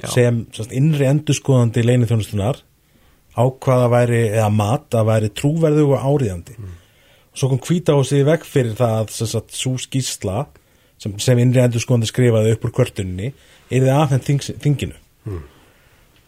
[0.00, 0.08] Já.
[0.12, 2.60] sem sannst, innri endurskoðandi leini þjónustunar
[3.40, 6.56] ákvaða væri, eða mat að væri trúverðu og áriðandi
[7.40, 10.44] svo kom hvíta á sig vekk fyrir það að svo skýsla
[11.00, 13.30] sem, sem innri endurskoðandi skrifaði upp úr kvörtunni
[13.70, 15.38] er þið afhengt þing, þinginu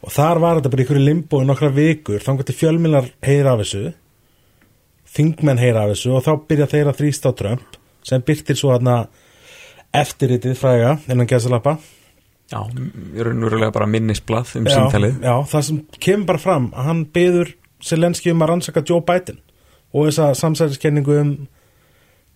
[0.03, 3.62] og þar var þetta bara ykkur limbo í nokkra vikur, þannig til fjölmilar heyra af
[3.62, 3.92] þessu
[5.12, 8.72] þingmenn heyra af þessu og þá byrja þeir að þrýsta á Trump sem byrtir svo
[8.72, 8.96] þarna
[9.92, 11.77] eftirritið fræga innan gæsalappa.
[12.53, 17.07] Já, í raunverulega bara minnisblað um já, já, það sem kemur bara fram að hann
[17.12, 19.40] byður Selenski um að rannsaka Joe Biden
[19.92, 21.35] og þessa samsæðiskenningu um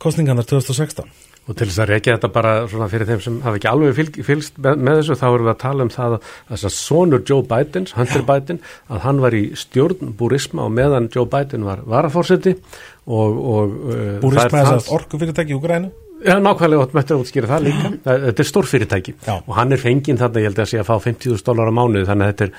[0.03, 1.09] kostningarnar 2016
[1.47, 4.17] Og til þess að reykja þetta bara svona fyrir þeim sem hafa ekki alveg fylg,
[4.27, 7.23] fylgst með, með þessu, þá erum við að tala um það að þess að sonur
[7.31, 8.59] Joe Bidens, Hunter Biden,
[8.91, 13.39] að hann var í stjórn búrisma og meðan Joe Biden var varafórseti og...
[13.39, 15.93] og uh, Búrisma er þess að orkufyrirtæki í Úgrænu
[16.25, 17.89] Já, nákvæmlega, þú mættir að útskýra það líka.
[18.07, 19.13] Þetta er stórfyrirtæki.
[19.27, 19.35] Já.
[19.43, 22.07] og hann er fenginn þarna, ég held að sé að fá 50.000 dólar á mánuði,
[22.09, 22.53] þannig að þetta er,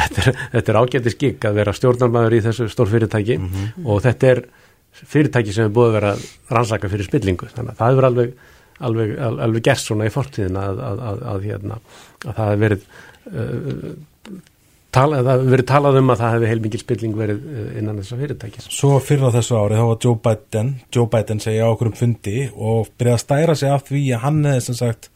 [0.00, 3.36] þetta er, þetta er ágætis gig að vera stjórnarmæður í þessu stórfyrirtæki.
[3.84, 4.42] Og þetta er
[5.14, 6.12] fyrirtæki sem er búið að vera
[6.58, 8.34] rannsaka fyrir spillingu, þannig að það hefur alveg,
[8.90, 11.78] alveg, al- alveg gerst svona í fortíðin að, að, að, að, hérna,
[12.26, 12.84] að það hefur verið
[13.30, 13.94] uh,
[14.94, 18.68] tala, verið talað um að það hefur heilmikil spilling verið uh, innan þessa fyrirtækis.
[18.74, 21.98] Svo fyrir á þessu ári þá var Joe Biden Joe Biden segja á okkur um
[21.98, 25.10] fundi og byrjaði að stæra sig af því að hann hefði sem sagt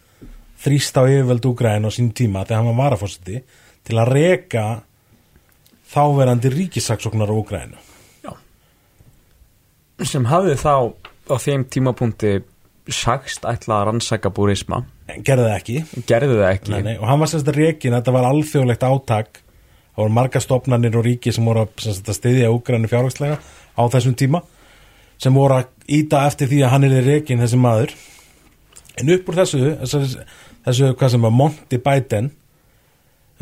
[0.65, 3.43] þrýst á yfirvöld Úgræn á sín tíma þegar hann var varafórseti
[3.87, 4.65] til að reka
[5.93, 7.85] þáverandi ríkisaksóknar á Úgrænu
[10.07, 10.75] sem hafði þá
[11.29, 12.39] á þeim tímapunkti
[12.89, 14.81] sagst ætla að rannsaka búrisma.
[15.11, 16.05] En gerði það ekki.
[16.09, 16.73] Gerði það ekki.
[16.73, 19.41] Nei, nei, og hann var sem sagt rekin, þetta var alþjóðlegt átak
[19.99, 24.15] það voru marga stopnarnir og ríki sem voru að, að styðja Úgrænu fjárhagslega á þessum
[24.15, 24.45] tíma
[25.19, 27.95] sem voru að íta eftir því að hann er rekin þessi maður.
[29.03, 30.23] En upp úr þessu þessu,
[30.69, 32.31] þessu hvað sem var Monty Biden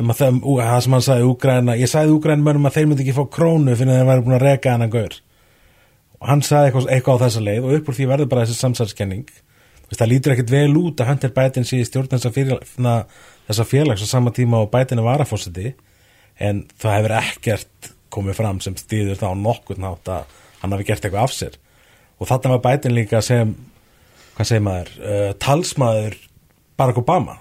[0.00, 3.04] um að það, það sem hann sagði Úgræna, ég sagði Úgræna mönnum að þeir myndi
[3.04, 5.20] ekki fá krónu fyrir að þeir væri búin að reka hennan gaur.
[6.16, 8.64] Og hann sagði eitthvað, eitthvað á þessa leið og upp úr því verður bara þessi
[8.64, 9.28] samsælskenning
[9.92, 14.32] það lítur ekkert vel út að Hunter Biden sé í stjórn þessa félags á sama
[14.34, 15.74] tíma og Biden er varafósiti
[16.42, 21.04] en það hefur ekkert komið fram sem stýður þá nokkur nátt að hann hafi gert
[21.04, 21.58] eitthvað af sér.
[22.16, 23.52] Og þarna var Biden líka sem
[24.36, 26.16] hvað segir maður, uh, talsmaður
[26.76, 27.38] Barack Obama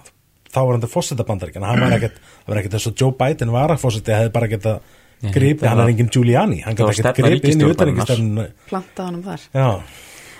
[0.48, 3.52] þá var hann til fósitabandaríkjana, hann var ekkert það var ekkert þess að Joe Biden
[3.52, 4.94] var að fósiti hefði bara gett að
[5.34, 9.08] gripi, það hann er engin Giuliani hann það geta ekkert gripi inn í utanríkistefninu planta
[9.10, 9.48] honum þar.
[9.52, 9.68] Já,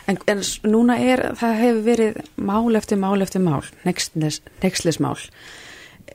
[0.06, 5.16] En, en núna er, það hefur verið mál eftir mál eftir mál, nexlismál.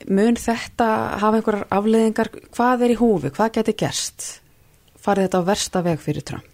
[0.10, 0.88] Mun þetta
[1.22, 4.28] hafa einhverjar afleðingar, hvað er í húfi, hvað geti gerst?
[5.02, 6.48] Farið þetta á versta veg fyrir Trump?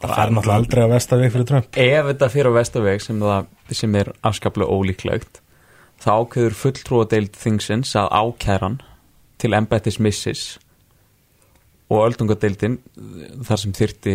[0.00, 1.76] Það fær náttúrulega aldrei að vesta við fyrir Trump.
[1.76, 3.48] Ef þetta fyrir á vestaveg sem, það,
[3.82, 5.40] sem er afskaplega ólíklegt
[6.00, 8.78] þá ákveður fulltrúadeild þingsins að ákæran
[9.40, 10.44] til embættis missis
[11.90, 12.76] og öldungadeildin
[13.48, 14.12] þar sem þyrti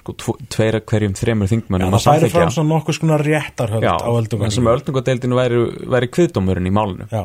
[0.00, 2.96] sko, tvo- tveir af hverjum þremur Já, þingmönnum það að færi samþykja fram svona nokkuð
[2.98, 5.60] skona réttarhöld Já, á öldungar þar sem öldungadeildin væri,
[5.94, 7.06] væri kviðdómurinn í málinu.
[7.12, 7.22] Já,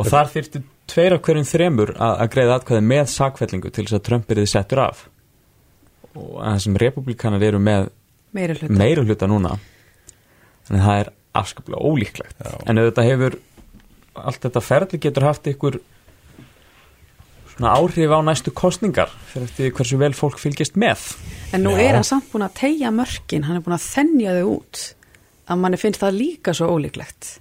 [0.00, 3.98] og þar þyrti tveir af hverjum þremur að, að greiða atkvæði með sakfellingu til þess
[4.00, 5.04] að Trump er þið settur af
[6.16, 7.90] og það sem republikanar eru með
[8.34, 8.74] Meiri hluta.
[8.80, 9.52] meira hluta núna
[10.66, 12.52] þannig að það er afskaplega ólíklegt Já.
[12.66, 13.38] en auðvitað hefur
[14.20, 15.78] allt þetta ferli getur haft ykkur
[17.54, 21.02] svona áhrif á næstu kostningar fyrir eftir hversu vel fólk fylgist með
[21.54, 21.82] En nú Já.
[21.88, 24.82] er hann samt búin að tegja mörkin, hann er búin að þennja þau út
[25.50, 27.40] að manni finnst það líka svo ólíklegt.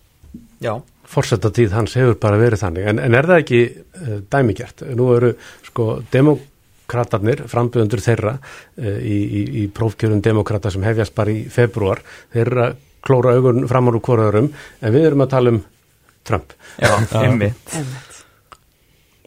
[0.66, 0.72] Já,
[1.10, 4.84] Forsetatíð hans hefur bara verið þannig, en, en er það ekki uh, dæmigjart?
[4.98, 5.32] Nú eru
[5.66, 12.04] sko demokratarnir, frambjöðundur þeirra uh, í, í, í prófkjörun demokrata sem hefjast bara í februar,
[12.36, 12.72] þeirra
[13.06, 14.52] klóra augun fram á hvoraðurum,
[14.84, 15.62] en við erum að tala um
[16.30, 16.54] Trump.
[16.78, 16.92] já,
[17.24, 17.78] einmitt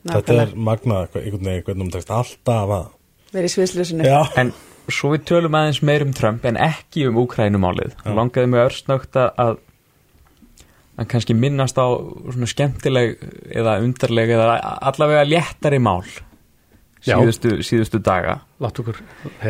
[0.02, 2.90] þetta er eitthvað- einhvern veginn hvernig um tekst alltaf að
[3.32, 4.04] Verið sviðslösinu.
[4.04, 4.50] Já, En
[4.92, 8.12] svo við tölum aðeins meir um Trump en ekki um Úkrænumálið Já.
[8.12, 9.56] langaði mig örsnögt að
[11.00, 13.14] að kannski minnast á svona skemmtileg
[13.56, 14.50] eða undarleg eða
[14.90, 16.02] allavega léttari mál
[17.02, 18.36] síðustu, síðustu daga.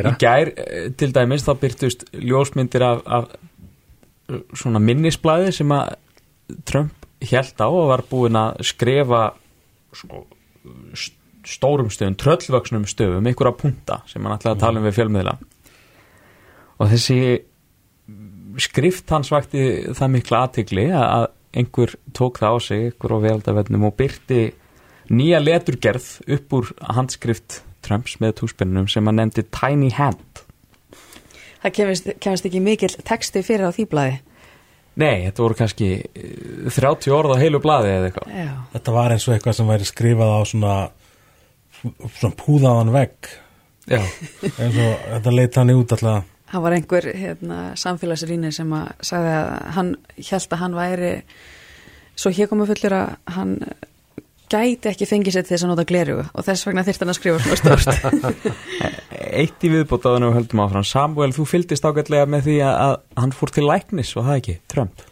[0.08, 3.26] Í gær eh, til dæmis þá byrtust ljósmyndir af, af
[4.30, 5.96] eh, svona minnisblæði sem að
[6.68, 9.24] Trump held á og var búinn að skrifa
[9.94, 10.24] sko,
[10.96, 15.36] st- stórum stöðum, tröllvöksnum stöðum einhverja punta sem hann ætlaði að tala um við fjölmiðla.
[16.78, 17.18] Og þessi
[18.60, 23.86] skrift hans vakti það mikla aðtigli að einhver tók það á sig, einhver á veldavennum
[23.88, 24.42] og byrti
[25.12, 30.44] nýja leturgerð upp úr handskrift Trumps með túspinnum sem hann nefndi Tiny Hand.
[31.62, 34.20] Það kemist, kemist ekki mikill texti fyrir á því blaði.
[35.02, 38.34] Nei, þetta voru kannski eh, 30 orð á heilu blaði eða eitthvað.
[38.36, 38.50] Já.
[38.74, 40.74] þetta var eins og eitthvað sem væri skrifað á svona
[41.82, 43.30] svona púðaðan vegg.
[43.90, 43.98] Já,
[44.62, 49.32] eins og þetta leit hann út alltaf Það var einhver hérna, samfélagsrýni sem að sagði
[49.38, 51.12] að hann held að hann væri
[52.12, 53.54] svo hér komu fullur að hann
[54.52, 57.18] gæti ekki fengið sér til þess að nota gleru og þess vegna þyrst hann að
[57.18, 58.50] skrifa svona stórt.
[59.42, 62.76] eitt í viðbót að hann við höldum áfram Samuel, þú fylgdist ágætlega með því að,
[62.84, 65.06] að hann fór til læknis og það ekki, Trump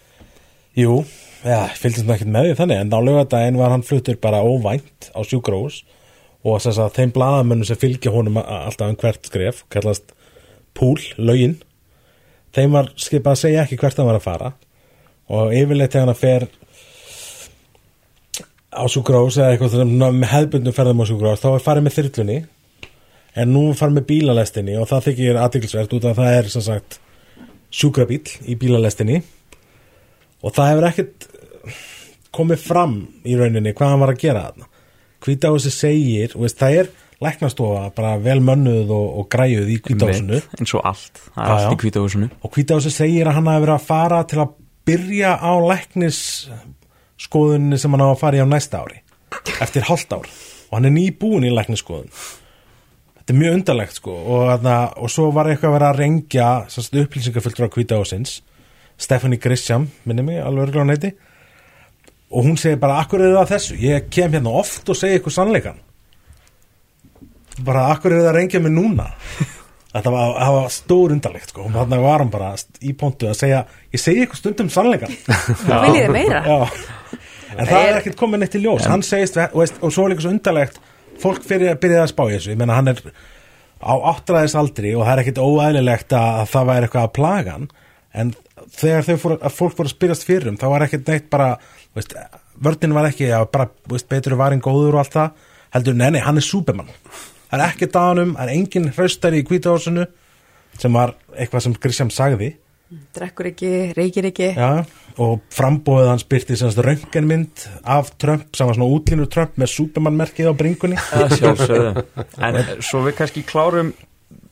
[0.79, 1.01] Jú,
[1.43, 5.11] já, fylgdist nú ekkert með því þannig en á lögadaginn var hann fluttur bara óvænt
[5.17, 5.83] á sjúkrós
[6.45, 10.13] og þess að þeim blaðamönnum sem fylgja honum alltaf um hvert skref, kallast
[10.81, 11.59] púl, lögin
[12.55, 14.53] þeim var skipað að segja ekki hvert hann var að fara.
[15.31, 16.47] Og yfirleitt þegar hann fer
[18.71, 22.39] á sjúkrós eða eitthvað sem með hefðbundum ferðum á sjúkrós þá er farið með þyrlunni
[23.41, 26.67] en nú farið með bílalestinni og það þykir aðtiklisvert út af að það er sem
[26.67, 26.99] sagt
[27.71, 29.21] sjúkrabíl í bílalestinni.
[30.41, 31.29] Og það hefur ekkert
[32.35, 34.67] komið fram í rauninni hvað hann var að gera þarna.
[35.21, 40.49] Hvítáhusi segir, og veist, það er læknastofa bara vel mönnuð og, og græjuð í Einmitt,
[40.57, 43.65] eins og allt, það er Já, allt í kvítahúsinu og Hvítáhusi segir að hann hafi
[43.67, 44.55] verið að fara til að
[44.89, 46.21] byrja á læknis
[47.21, 49.03] skoðunni sem hann á að fara í á næsta ári
[49.61, 50.29] eftir hálft ár.
[50.71, 52.11] Og hann er nýbúin í læknisskoðun.
[53.19, 54.15] Þetta er mjög undarlegt sko.
[54.15, 56.49] Og, þarna, og svo var eitthvað að vera að rengja
[57.05, 58.39] upplýsingafulltur á Hvítáhusins
[59.01, 61.13] Stephanie Grisham, minni mig, alveg örgulega neyti.
[62.31, 63.79] Og hún segir bara, akkur er það þessu?
[63.81, 65.81] Ég kem hérna oft og segi eitthvað sannleikan
[67.67, 69.09] bara, akkur er það að rengja mig núna?
[69.91, 71.65] Þetta var, það var stór undarlegt sko.
[71.67, 72.51] og þannig var hann bara
[72.87, 75.17] í pontu að segja ég segi eitthvað stundum sannleikan
[75.67, 76.43] Viljið þið meira?
[76.47, 77.17] Já.
[77.57, 78.87] en það er ekkert komin eitt í ljós.
[78.87, 80.79] Hann segist, og, veist, og svo er líka svo undarlegt
[81.21, 82.53] fólk fyrir að byrja að spá í þessu.
[82.55, 83.03] Ég meina hann er
[83.83, 87.57] á áttræðis aldri og það er ekkert óæðilegt að, að það væri eitthvað að plaga
[87.57, 87.67] hann.
[88.15, 88.33] En
[88.79, 91.51] þegar þau fór, að fólk fór að spyrjast fyrir um þá var ekkert neitt bara
[91.99, 92.15] veist,
[92.63, 95.45] vörnin var ekki að bara veist, betur varinn góður og allt það.
[95.75, 96.95] Heldur, nei, nei, hann er súpermann
[97.51, 100.09] það er ekkert að honum, það er engin hraustari í kvítahásinu
[100.81, 102.55] sem var eitthvað sem Grisjam sagði
[103.15, 104.49] Drekkur ekki, reykir ekki.
[104.59, 104.83] Já,
[105.23, 110.51] og frambóðið hans byrti semst röngenmynd af Trump sem var svona útlínur Trump með Superman-merkið
[110.51, 110.99] á bringunni
[111.39, 112.03] sjálfsögðu
[112.49, 113.93] En svo við kannski klárum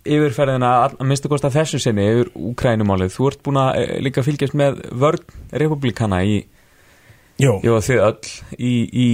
[0.07, 3.11] yfirferðina að minnstu kosta þessu sinni yfir Úkrænumálið.
[3.17, 5.27] Þú ert búin að eh, líka fylgjast með vörn
[5.65, 6.39] republikana í,
[7.43, 9.09] Jó, jú þið öll í, í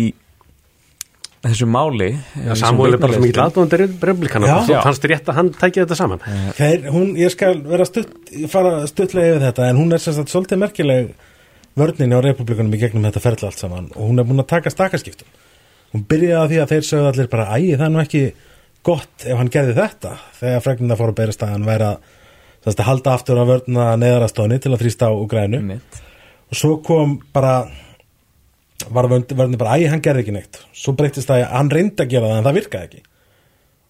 [1.53, 5.85] þessu máli Já, Samuel er bara svo mikið aðdóðandi republikana fannst rétt að hann tækja
[5.85, 6.25] þetta saman.
[6.59, 8.13] Þeir, hún, ég skal vera stutt,
[8.53, 11.15] fara stuttlega yfir þetta en hún er sem sagt svolítið merkileg
[11.79, 13.91] vörnin á republikunum í gegnum þetta ferðla allt saman.
[13.95, 15.31] Og hún er búin að taka stakaskiptum.
[15.95, 18.25] Hún byrjaði á því að þeir sögðu allir bara ægi það er nú ekki
[18.85, 20.17] gott ef hann gerði þetta.
[20.41, 22.11] Þegar fregnina fór að berast að hann væri að,
[22.65, 25.13] sem að halda aftur að vörna neðarastóni til að þrýsta á
[25.45, 26.01] Einmitt.
[26.51, 27.57] og svo kom bara
[28.91, 30.61] var vörni bara ægi hann gerði ekki neitt.
[30.77, 33.03] Svo breytist það að hann reyndi að gera það en það virkaði ekki.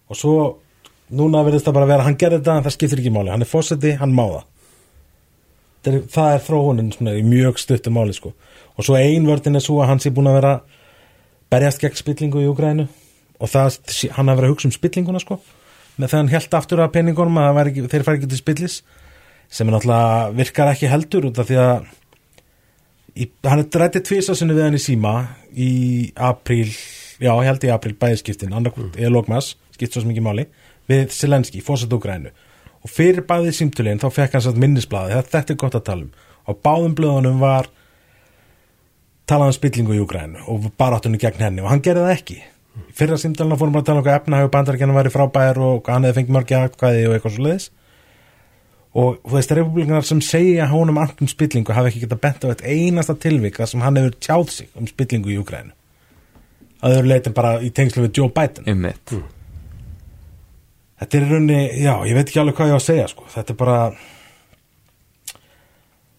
[0.09, 0.35] Og svo
[1.15, 3.49] núna verðist það bara vera hann gerði þetta en það skiptir ekki máli, hann er
[3.49, 4.45] fósetti, hann má það.
[5.85, 8.33] Það er, það er þróunin svona, í mjög stuttu máli sko.
[8.75, 10.53] og svo ein vörðin er svo að hann sé búin að vera
[11.53, 12.87] berjast gegn spillingu í Úgrænu
[13.39, 13.77] og það,
[14.15, 15.37] hann hafa verið að hugsa um spillinguna sko,
[15.95, 18.79] með þegar hann held aftur að peningunum að það ekki, þeir fari ekki til spillis
[19.47, 21.87] sem er náttúrulega virkar ekki heldur út af því að
[23.15, 25.13] í, hann er drættið tvisasinu við hann í síma
[25.51, 25.71] í
[26.15, 29.01] apríl já, ég held í apríl bæðiskiptin annarkvöld, mm.
[29.01, 30.47] eða lókmas, skipt svo ekki máli
[30.89, 32.33] við Selenski, fórsett Úgrænu
[32.85, 36.11] og fyrir bæðið símtulinn þá fekk hann satt minnisblaði, þetta, er gott að tala um.
[36.45, 37.71] Og báðum blöðunum var
[39.25, 42.37] talað um spillingu í Úgrænu og baráttunni gegn henni og hann gerði það ekki.
[42.85, 46.19] Í fyrra símtulina fórum að tala um hvað efnahag bandarækjana væri frábæðar og hann hefði
[46.19, 47.67] fengið mörgja aðkvæði og eitthvað svo leiðis
[48.95, 52.51] og þú veist, republikanar sem segja honum allt um spillingu hafa ekki getað bent á
[52.53, 55.75] eitt einasta tilvika sem hann hefur tjáð sig um spillingu í Úgrænu
[56.79, 58.67] að þau eru leitin bara í tengslu við Joe Biden.
[58.69, 59.15] Einmitt.
[60.99, 63.27] þetta er í rauninni, já, ég veit ekki alveg hvað ég á að segja sko,
[63.33, 63.79] þetta er bara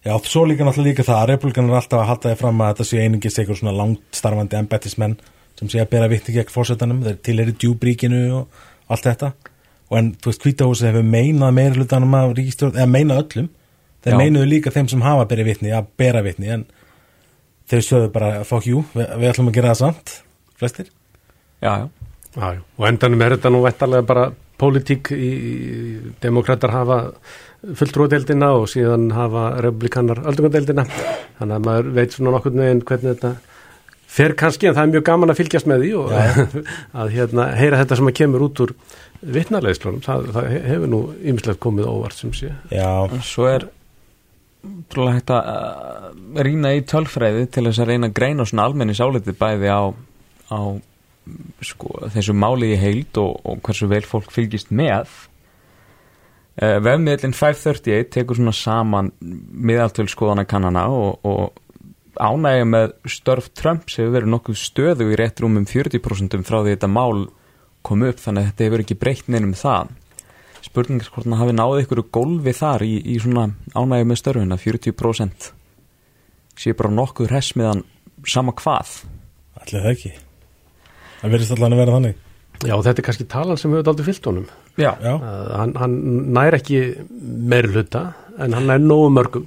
[0.05, 2.73] já, svo líka náttúrulega líka það að republikanar er alltaf að halda þið fram að
[2.73, 5.17] þetta sé einingis einhver svona langt starfandi embættismenn
[5.57, 9.31] sem sé að bera vittni gegn fórsetanum þeir til eru djúbríkinu og allt þetta
[9.87, 13.51] og en þú veist, hvítahúsið hefur meinað meira hlutanum af ríkistjórn, eða meinað öllum.
[14.05, 16.65] Þeir meinuðu líka þeim sem hafa bera vittni að bera vittni, en
[17.67, 20.13] þeir sögðu bara, fuck you, við, við ætlum að gera það samt
[20.57, 20.91] flestir.
[21.63, 21.87] Já, já.
[22.37, 24.27] Já, og endanum er þetta nú vettalega bara
[24.61, 25.53] pólitík í, í
[26.21, 26.99] demokrater hafa
[27.77, 30.85] fulltrúadeildina og síðan hafa republikanar öldungadeildina.
[31.39, 33.33] Þannig að maður veit svona nokkurn veginn hvernig þetta
[34.17, 36.13] fer kannski en það er mjög gaman að fylgjast með því og
[37.03, 38.73] að hérna, heyra þetta sem að kemur út úr
[39.37, 42.51] vitnarlegislunum, það, það hefur nú ýmislegt komið óvart sem sé.
[42.73, 42.89] Já,
[43.25, 43.69] Svo er
[44.91, 49.35] trúlega hægt að rýna í tölfræði til þess að reyna að greina svona almenni sáliti
[49.37, 49.83] bæði á,
[50.53, 50.59] á
[51.65, 55.11] sko, þessu máli í heild og, og hversu vel fólk fylgist með.
[56.57, 61.66] Uh, Vefmiðlinn 538 tekur svona saman miðaltöl skoðana kannana og, og
[62.19, 66.89] ánægja með störf Trumps hefur verið nokkuð stöðu í rétt rúmum 40% frá því þetta
[66.91, 67.27] mál
[67.87, 69.93] kom upp þannig að þetta hefur ekki breytt neinum það.
[70.65, 75.49] Spurningar hvort hann hafi náðið ykkur gólfi þar í, í svona ánægju með störfina 40%
[76.57, 77.83] sé bara nokkuð resmiðan
[78.27, 78.95] sama hvað.
[79.61, 80.13] Allir það ekki.
[81.21, 82.23] Það verðist allan að vera þannig.
[82.65, 84.47] Já, þetta er kannski talan sem hefur aldrei fyllt honum.
[84.77, 85.99] Já, Já, að hann, hann
[86.33, 86.81] nær ekki
[87.21, 88.03] meiri hluta
[88.41, 89.45] en hann nær nógu mörgum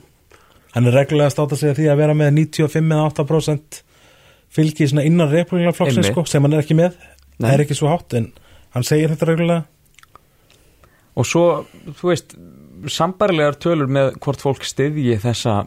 [0.74, 3.80] hann er reglulega að segja því að vera með 95 eða 8%
[4.50, 6.16] fylgi svona innan republikanaflokksins Einmitt.
[6.16, 6.96] sko, sem hann er ekki með
[7.38, 7.44] Nei.
[7.44, 8.30] það er ekki svo hátt en
[8.74, 9.64] hann segir þetta reglulega
[11.20, 11.44] og svo,
[11.98, 12.36] þú veist
[12.90, 15.64] sambarilegar tölur með hvort fólk styðji þessa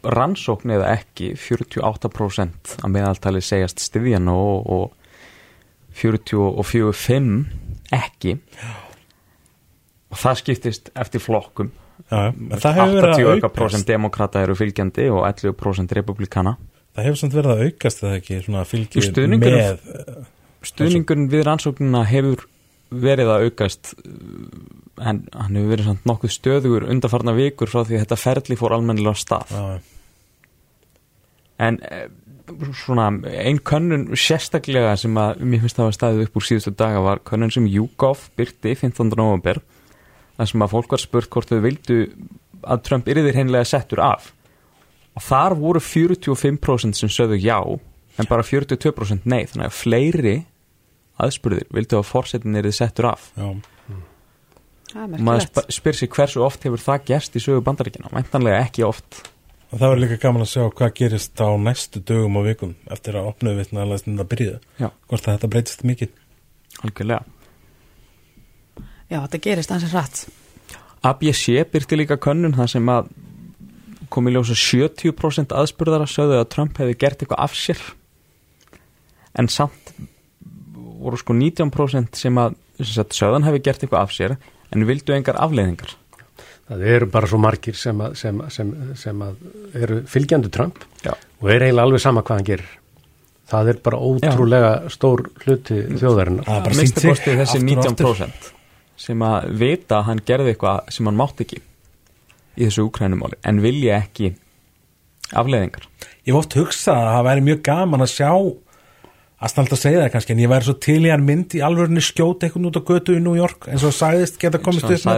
[0.00, 4.96] rannsókn eða ekki 48% að meðaltali segjast styðjan og, og
[6.00, 7.34] 44,5
[7.94, 8.38] ekki
[10.10, 11.70] og það skiptist eftir flokkum
[12.10, 13.86] Já, en það hefur verið að 80% aukast.
[13.90, 16.56] demokrata eru fylgjandi og 11% republikana
[16.96, 18.40] það hefur samt verið að aukast eða ekki
[19.10, 19.84] stuðningur- með
[20.70, 22.46] stuðningurinn við rannsóknina hefur
[22.90, 23.94] verið að aukast
[25.00, 28.74] en hann hefur verið samt nokkuð stöðugur undarfarna vikur frá því að þetta ferli fór
[28.76, 29.54] almennilega stað.
[29.54, 29.80] Já,
[31.60, 32.08] en eh,
[32.82, 37.22] svona ein könnun sérstaklega sem að mér finnst að staðið upp úr síðustu daga var
[37.26, 39.12] könnun sem YouGov byrti 15.
[39.14, 39.60] november
[40.40, 41.96] þar sem að fólk var spurt hvort þau vildu
[42.64, 44.30] að Trump yrðir hreinlega settur af.
[45.18, 49.42] Og þar voru 45% sem sögðu já en bara 42% nei.
[49.50, 50.36] Þannig að fleiri
[51.20, 53.26] aðspurðir vildu að fórsetin yrði settur af.
[53.36, 53.50] Já.
[54.90, 58.64] Það er og maður spyr sig hversu oft hefur það gerst í sögu bandaríkina væntanlega
[58.64, 59.20] ekki oft.
[59.70, 63.20] Og það verður líka gaman að sjá hvað gerist á næstu dögum og vikum eftir
[63.20, 64.58] að opnuðu vitna að læstinda byrjuðu.
[64.80, 64.88] Já.
[65.06, 66.16] hvort að þetta breytist mikið.
[66.80, 67.39] Algjörlega
[69.10, 70.22] Já, þetta gerist ansið hratt.
[71.06, 73.10] ABC byrti líka könnun þar sem að
[74.10, 77.80] kom í ljósa 70% aðspurðara sögðu að Trump hefði gert eitthvað af sér
[79.38, 79.92] en samt
[81.00, 84.36] voru sko 19% sem að sem sagt, sögðan hefði gert eitthvað af sér
[84.70, 85.94] en vildu engar afleiðingar
[86.70, 89.40] það eru bara svo margir sem að, sem, sem, sem að
[89.78, 91.14] eru fylgjandi Trump Já.
[91.14, 92.70] og er eiginlega alveg sama hvað hann gerir
[93.50, 98.10] það er bara ótrúlega stór hluti þjóðarinnar Það er bara sýnt sig Minnstakosti þessi aftur
[98.10, 98.50] og aftur.
[98.50, 98.59] 19%
[99.00, 103.62] sem að vita að hann gerði eitthvað sem hann mátt ekki í þessu úkrænumáli en
[103.64, 104.34] vilja ekki
[105.30, 105.86] afleðingar
[106.26, 108.30] Ég hef oft hugsað að það væri mjög gaman að sjá
[109.40, 111.62] að standa að segja það kannski en ég væri svo til í hann mynd í
[111.64, 114.92] alvörunni skjóta eitthvað út á götu í New York eins og sagðist geta komist sem
[114.92, 115.14] upp með.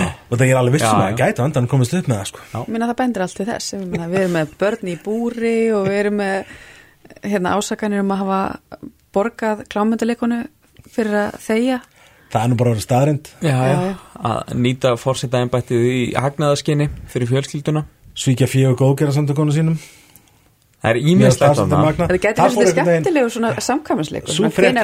[0.00, 2.44] Já, og það er alveg vissum Já, að gæta andan komist upp með það sko.
[2.56, 3.74] Ég meina það bendur allt til þess.
[3.76, 6.54] Við erum með börn í búri og við erum með
[7.20, 8.40] hérna, ásakanir um að hafa
[9.14, 10.40] borgað klámyndalikonu
[10.94, 11.82] fyrir að þegja
[12.34, 13.90] Það er nú bara að vera staðrind já, já,
[14.26, 17.84] að nýta fórseta embættið í hagnaðaskinni fyrir fjölskylduna.
[18.18, 19.76] Svíkja fíu og góðgera samtökonu sínum.
[20.84, 20.98] Það er
[21.62, 21.78] þarna.
[21.86, 22.06] magna.
[22.10, 23.52] Það gæti Það verið einhvern veginn- skemmtilegu svona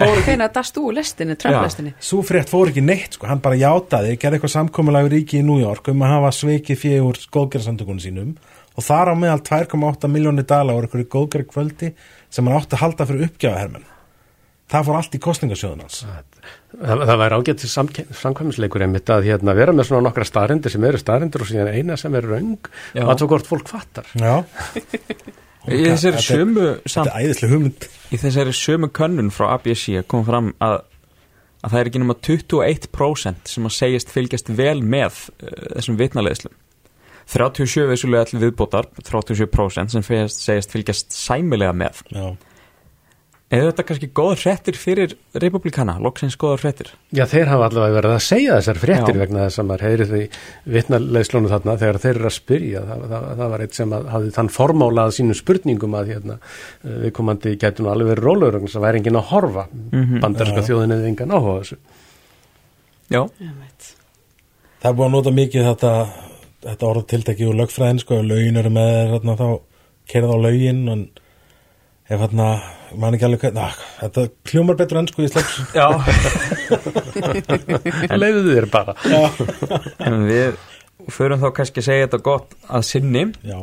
[0.06, 1.92] fór- Hvenær dast þú lestinni, Trump-lestinni?
[2.00, 3.26] Svo frétt fór ekki neitt sko.
[3.26, 7.04] hann bara játaði, gerði eitthvað samkomulega ríki í New York um að hafa sveikið fíu
[7.10, 8.36] úr góðgera samtökonu sínum.
[8.78, 11.92] Og þar á meðal 2,8 miljónir dala voru einhverju góðgera kvöldi
[12.30, 13.84] sem hann átti að halda fyrir uppgjafahermenn
[14.70, 16.00] Það fór allt í kostningasjóðun hans.
[16.70, 17.64] Það, það væri ágætt
[18.20, 21.96] samkvæmisleikur einmitt að hérna, vera með svona nokkra staðrindir sem eru staðrindir og síðan eina
[21.98, 24.06] sem er raung og að svo hvort fólk fattar.
[24.14, 24.36] Já,
[25.66, 27.88] í þessari er- sömu þetta samt, er æðislega hugmynd.
[28.14, 30.78] Í þessari sömu könnun frá ABC kom fram að,
[31.64, 35.50] að það er ekki nema 21% sem að segjast fylgjast vel með uh,
[35.80, 36.54] þessum vitnaleðslum
[37.30, 42.00] 37 vissulega allir viðbótar 37% sem segjast, segjast fylgjast sæmilega með.
[42.10, 42.24] Já,
[43.50, 48.12] eða þetta kannski góðar hrettir fyrir republikana, loksins góðar hrettir Já, þeir hafa allavega verið
[48.14, 49.20] að segja þessar fréttir Já.
[49.24, 50.20] vegna þess að maður heyri því
[50.76, 52.82] vitnalegslónu þarna þegar þeir eru að spyrja.
[52.90, 56.36] Það, það, það var eitt sem að hafði þann formála að sínum spurningum að hérna,
[56.86, 59.64] viðkomandi getur nú alveg verið rólegur vegna þess að væri enginn að horfa.
[59.90, 60.20] Mhm.
[60.22, 61.80] Bandarska þjóðin eða engan áhuga á þessu.
[63.10, 63.22] já.
[64.80, 65.90] Það er búið að nota mikið þetta,
[66.64, 69.48] þetta orð tiltekki úr lögfræðin sko, lögin eru með þér hérna, þá
[70.08, 71.02] kerða á lögin en
[72.10, 72.46] ef hérna,
[72.98, 75.86] man ekki alveg hvernig, ah, þetta hljómar betur enn sko í slags já.
[78.18, 78.96] Leiðu þér bara.
[80.08, 80.58] en við
[81.14, 83.58] förum þá kannski að segja þetta gott að sinni Já,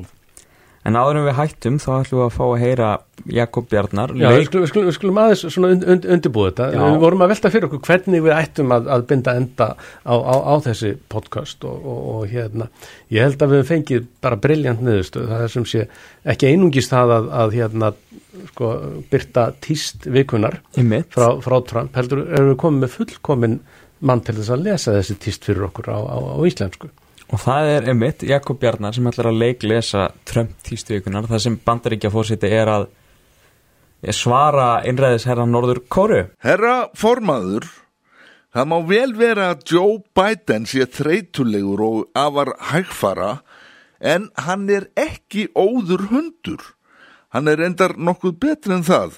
[0.88, 2.90] en áður en við hættum þá ætlum við að fá að heyra
[3.38, 6.68] Jakob Bjarnar Já, við skulum, við skulum, við skulum aðeins svona und, und, undirbúið þetta.
[6.72, 6.82] Já.
[6.84, 10.36] Við vorum að velta fyrir okkur hvernig við ættum að, að binda enda á, á,
[10.48, 12.70] á þessi podcast og, og, og hérna,
[13.14, 15.28] ég held að við fengið bara briljant niðurstöð.
[15.34, 15.88] Það er sem sé
[16.36, 17.92] ekki einungist það að, að hérna,
[18.54, 18.72] sko,
[19.12, 20.62] byrta tíst vikunar
[21.12, 23.60] frá, frá Trump, heldur erum við komið með fullkomin
[24.08, 26.94] mann til þess að lesa þessi tíst fyrir okkur á, á íslensku.
[27.28, 32.12] Og það er einmitt Jakob Bjarnar sem ætlar að leiklesa Trump tístuvíkunar það sem bandaríkja
[32.14, 32.88] fórseti er að
[34.16, 37.68] svara innræðisherra Norður Kóru Herra formaður,
[38.56, 43.38] það má vel vera að Joe Biden sé þreytulegur og afar hægfara
[44.00, 46.62] en hann er ekki óður hundur.
[47.34, 49.18] Hann er endar nokkuð betri en það.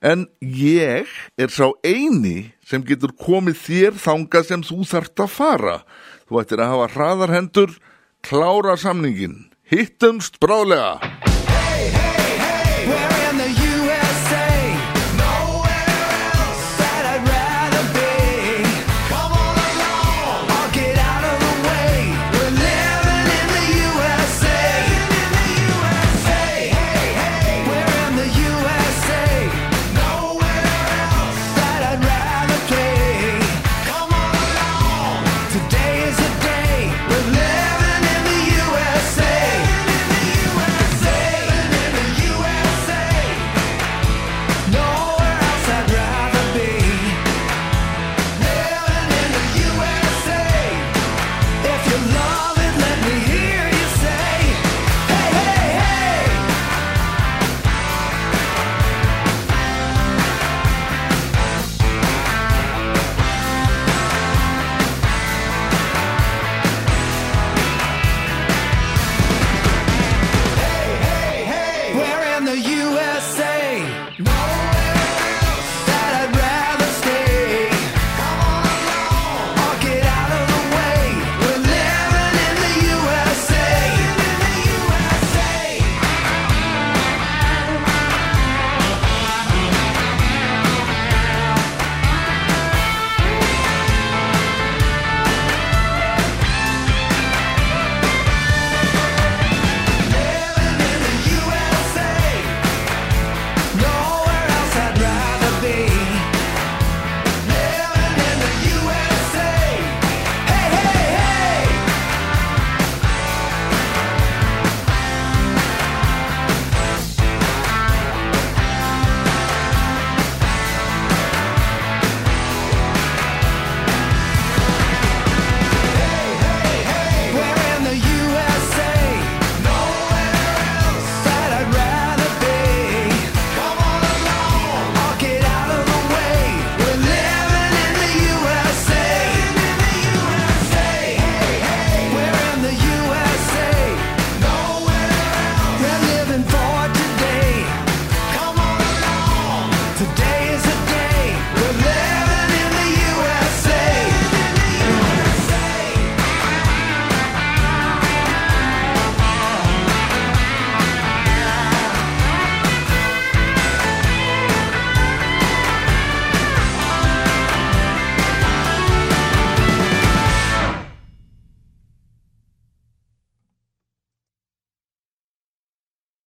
[0.00, 5.76] En ég er sá eini sem getur komið þér þanga sem þú þart að fara.
[6.30, 7.72] Þú ættir að hafa hraðar hendur,
[8.22, 9.48] klára samningin.
[9.66, 11.00] Hittumst bráðlega.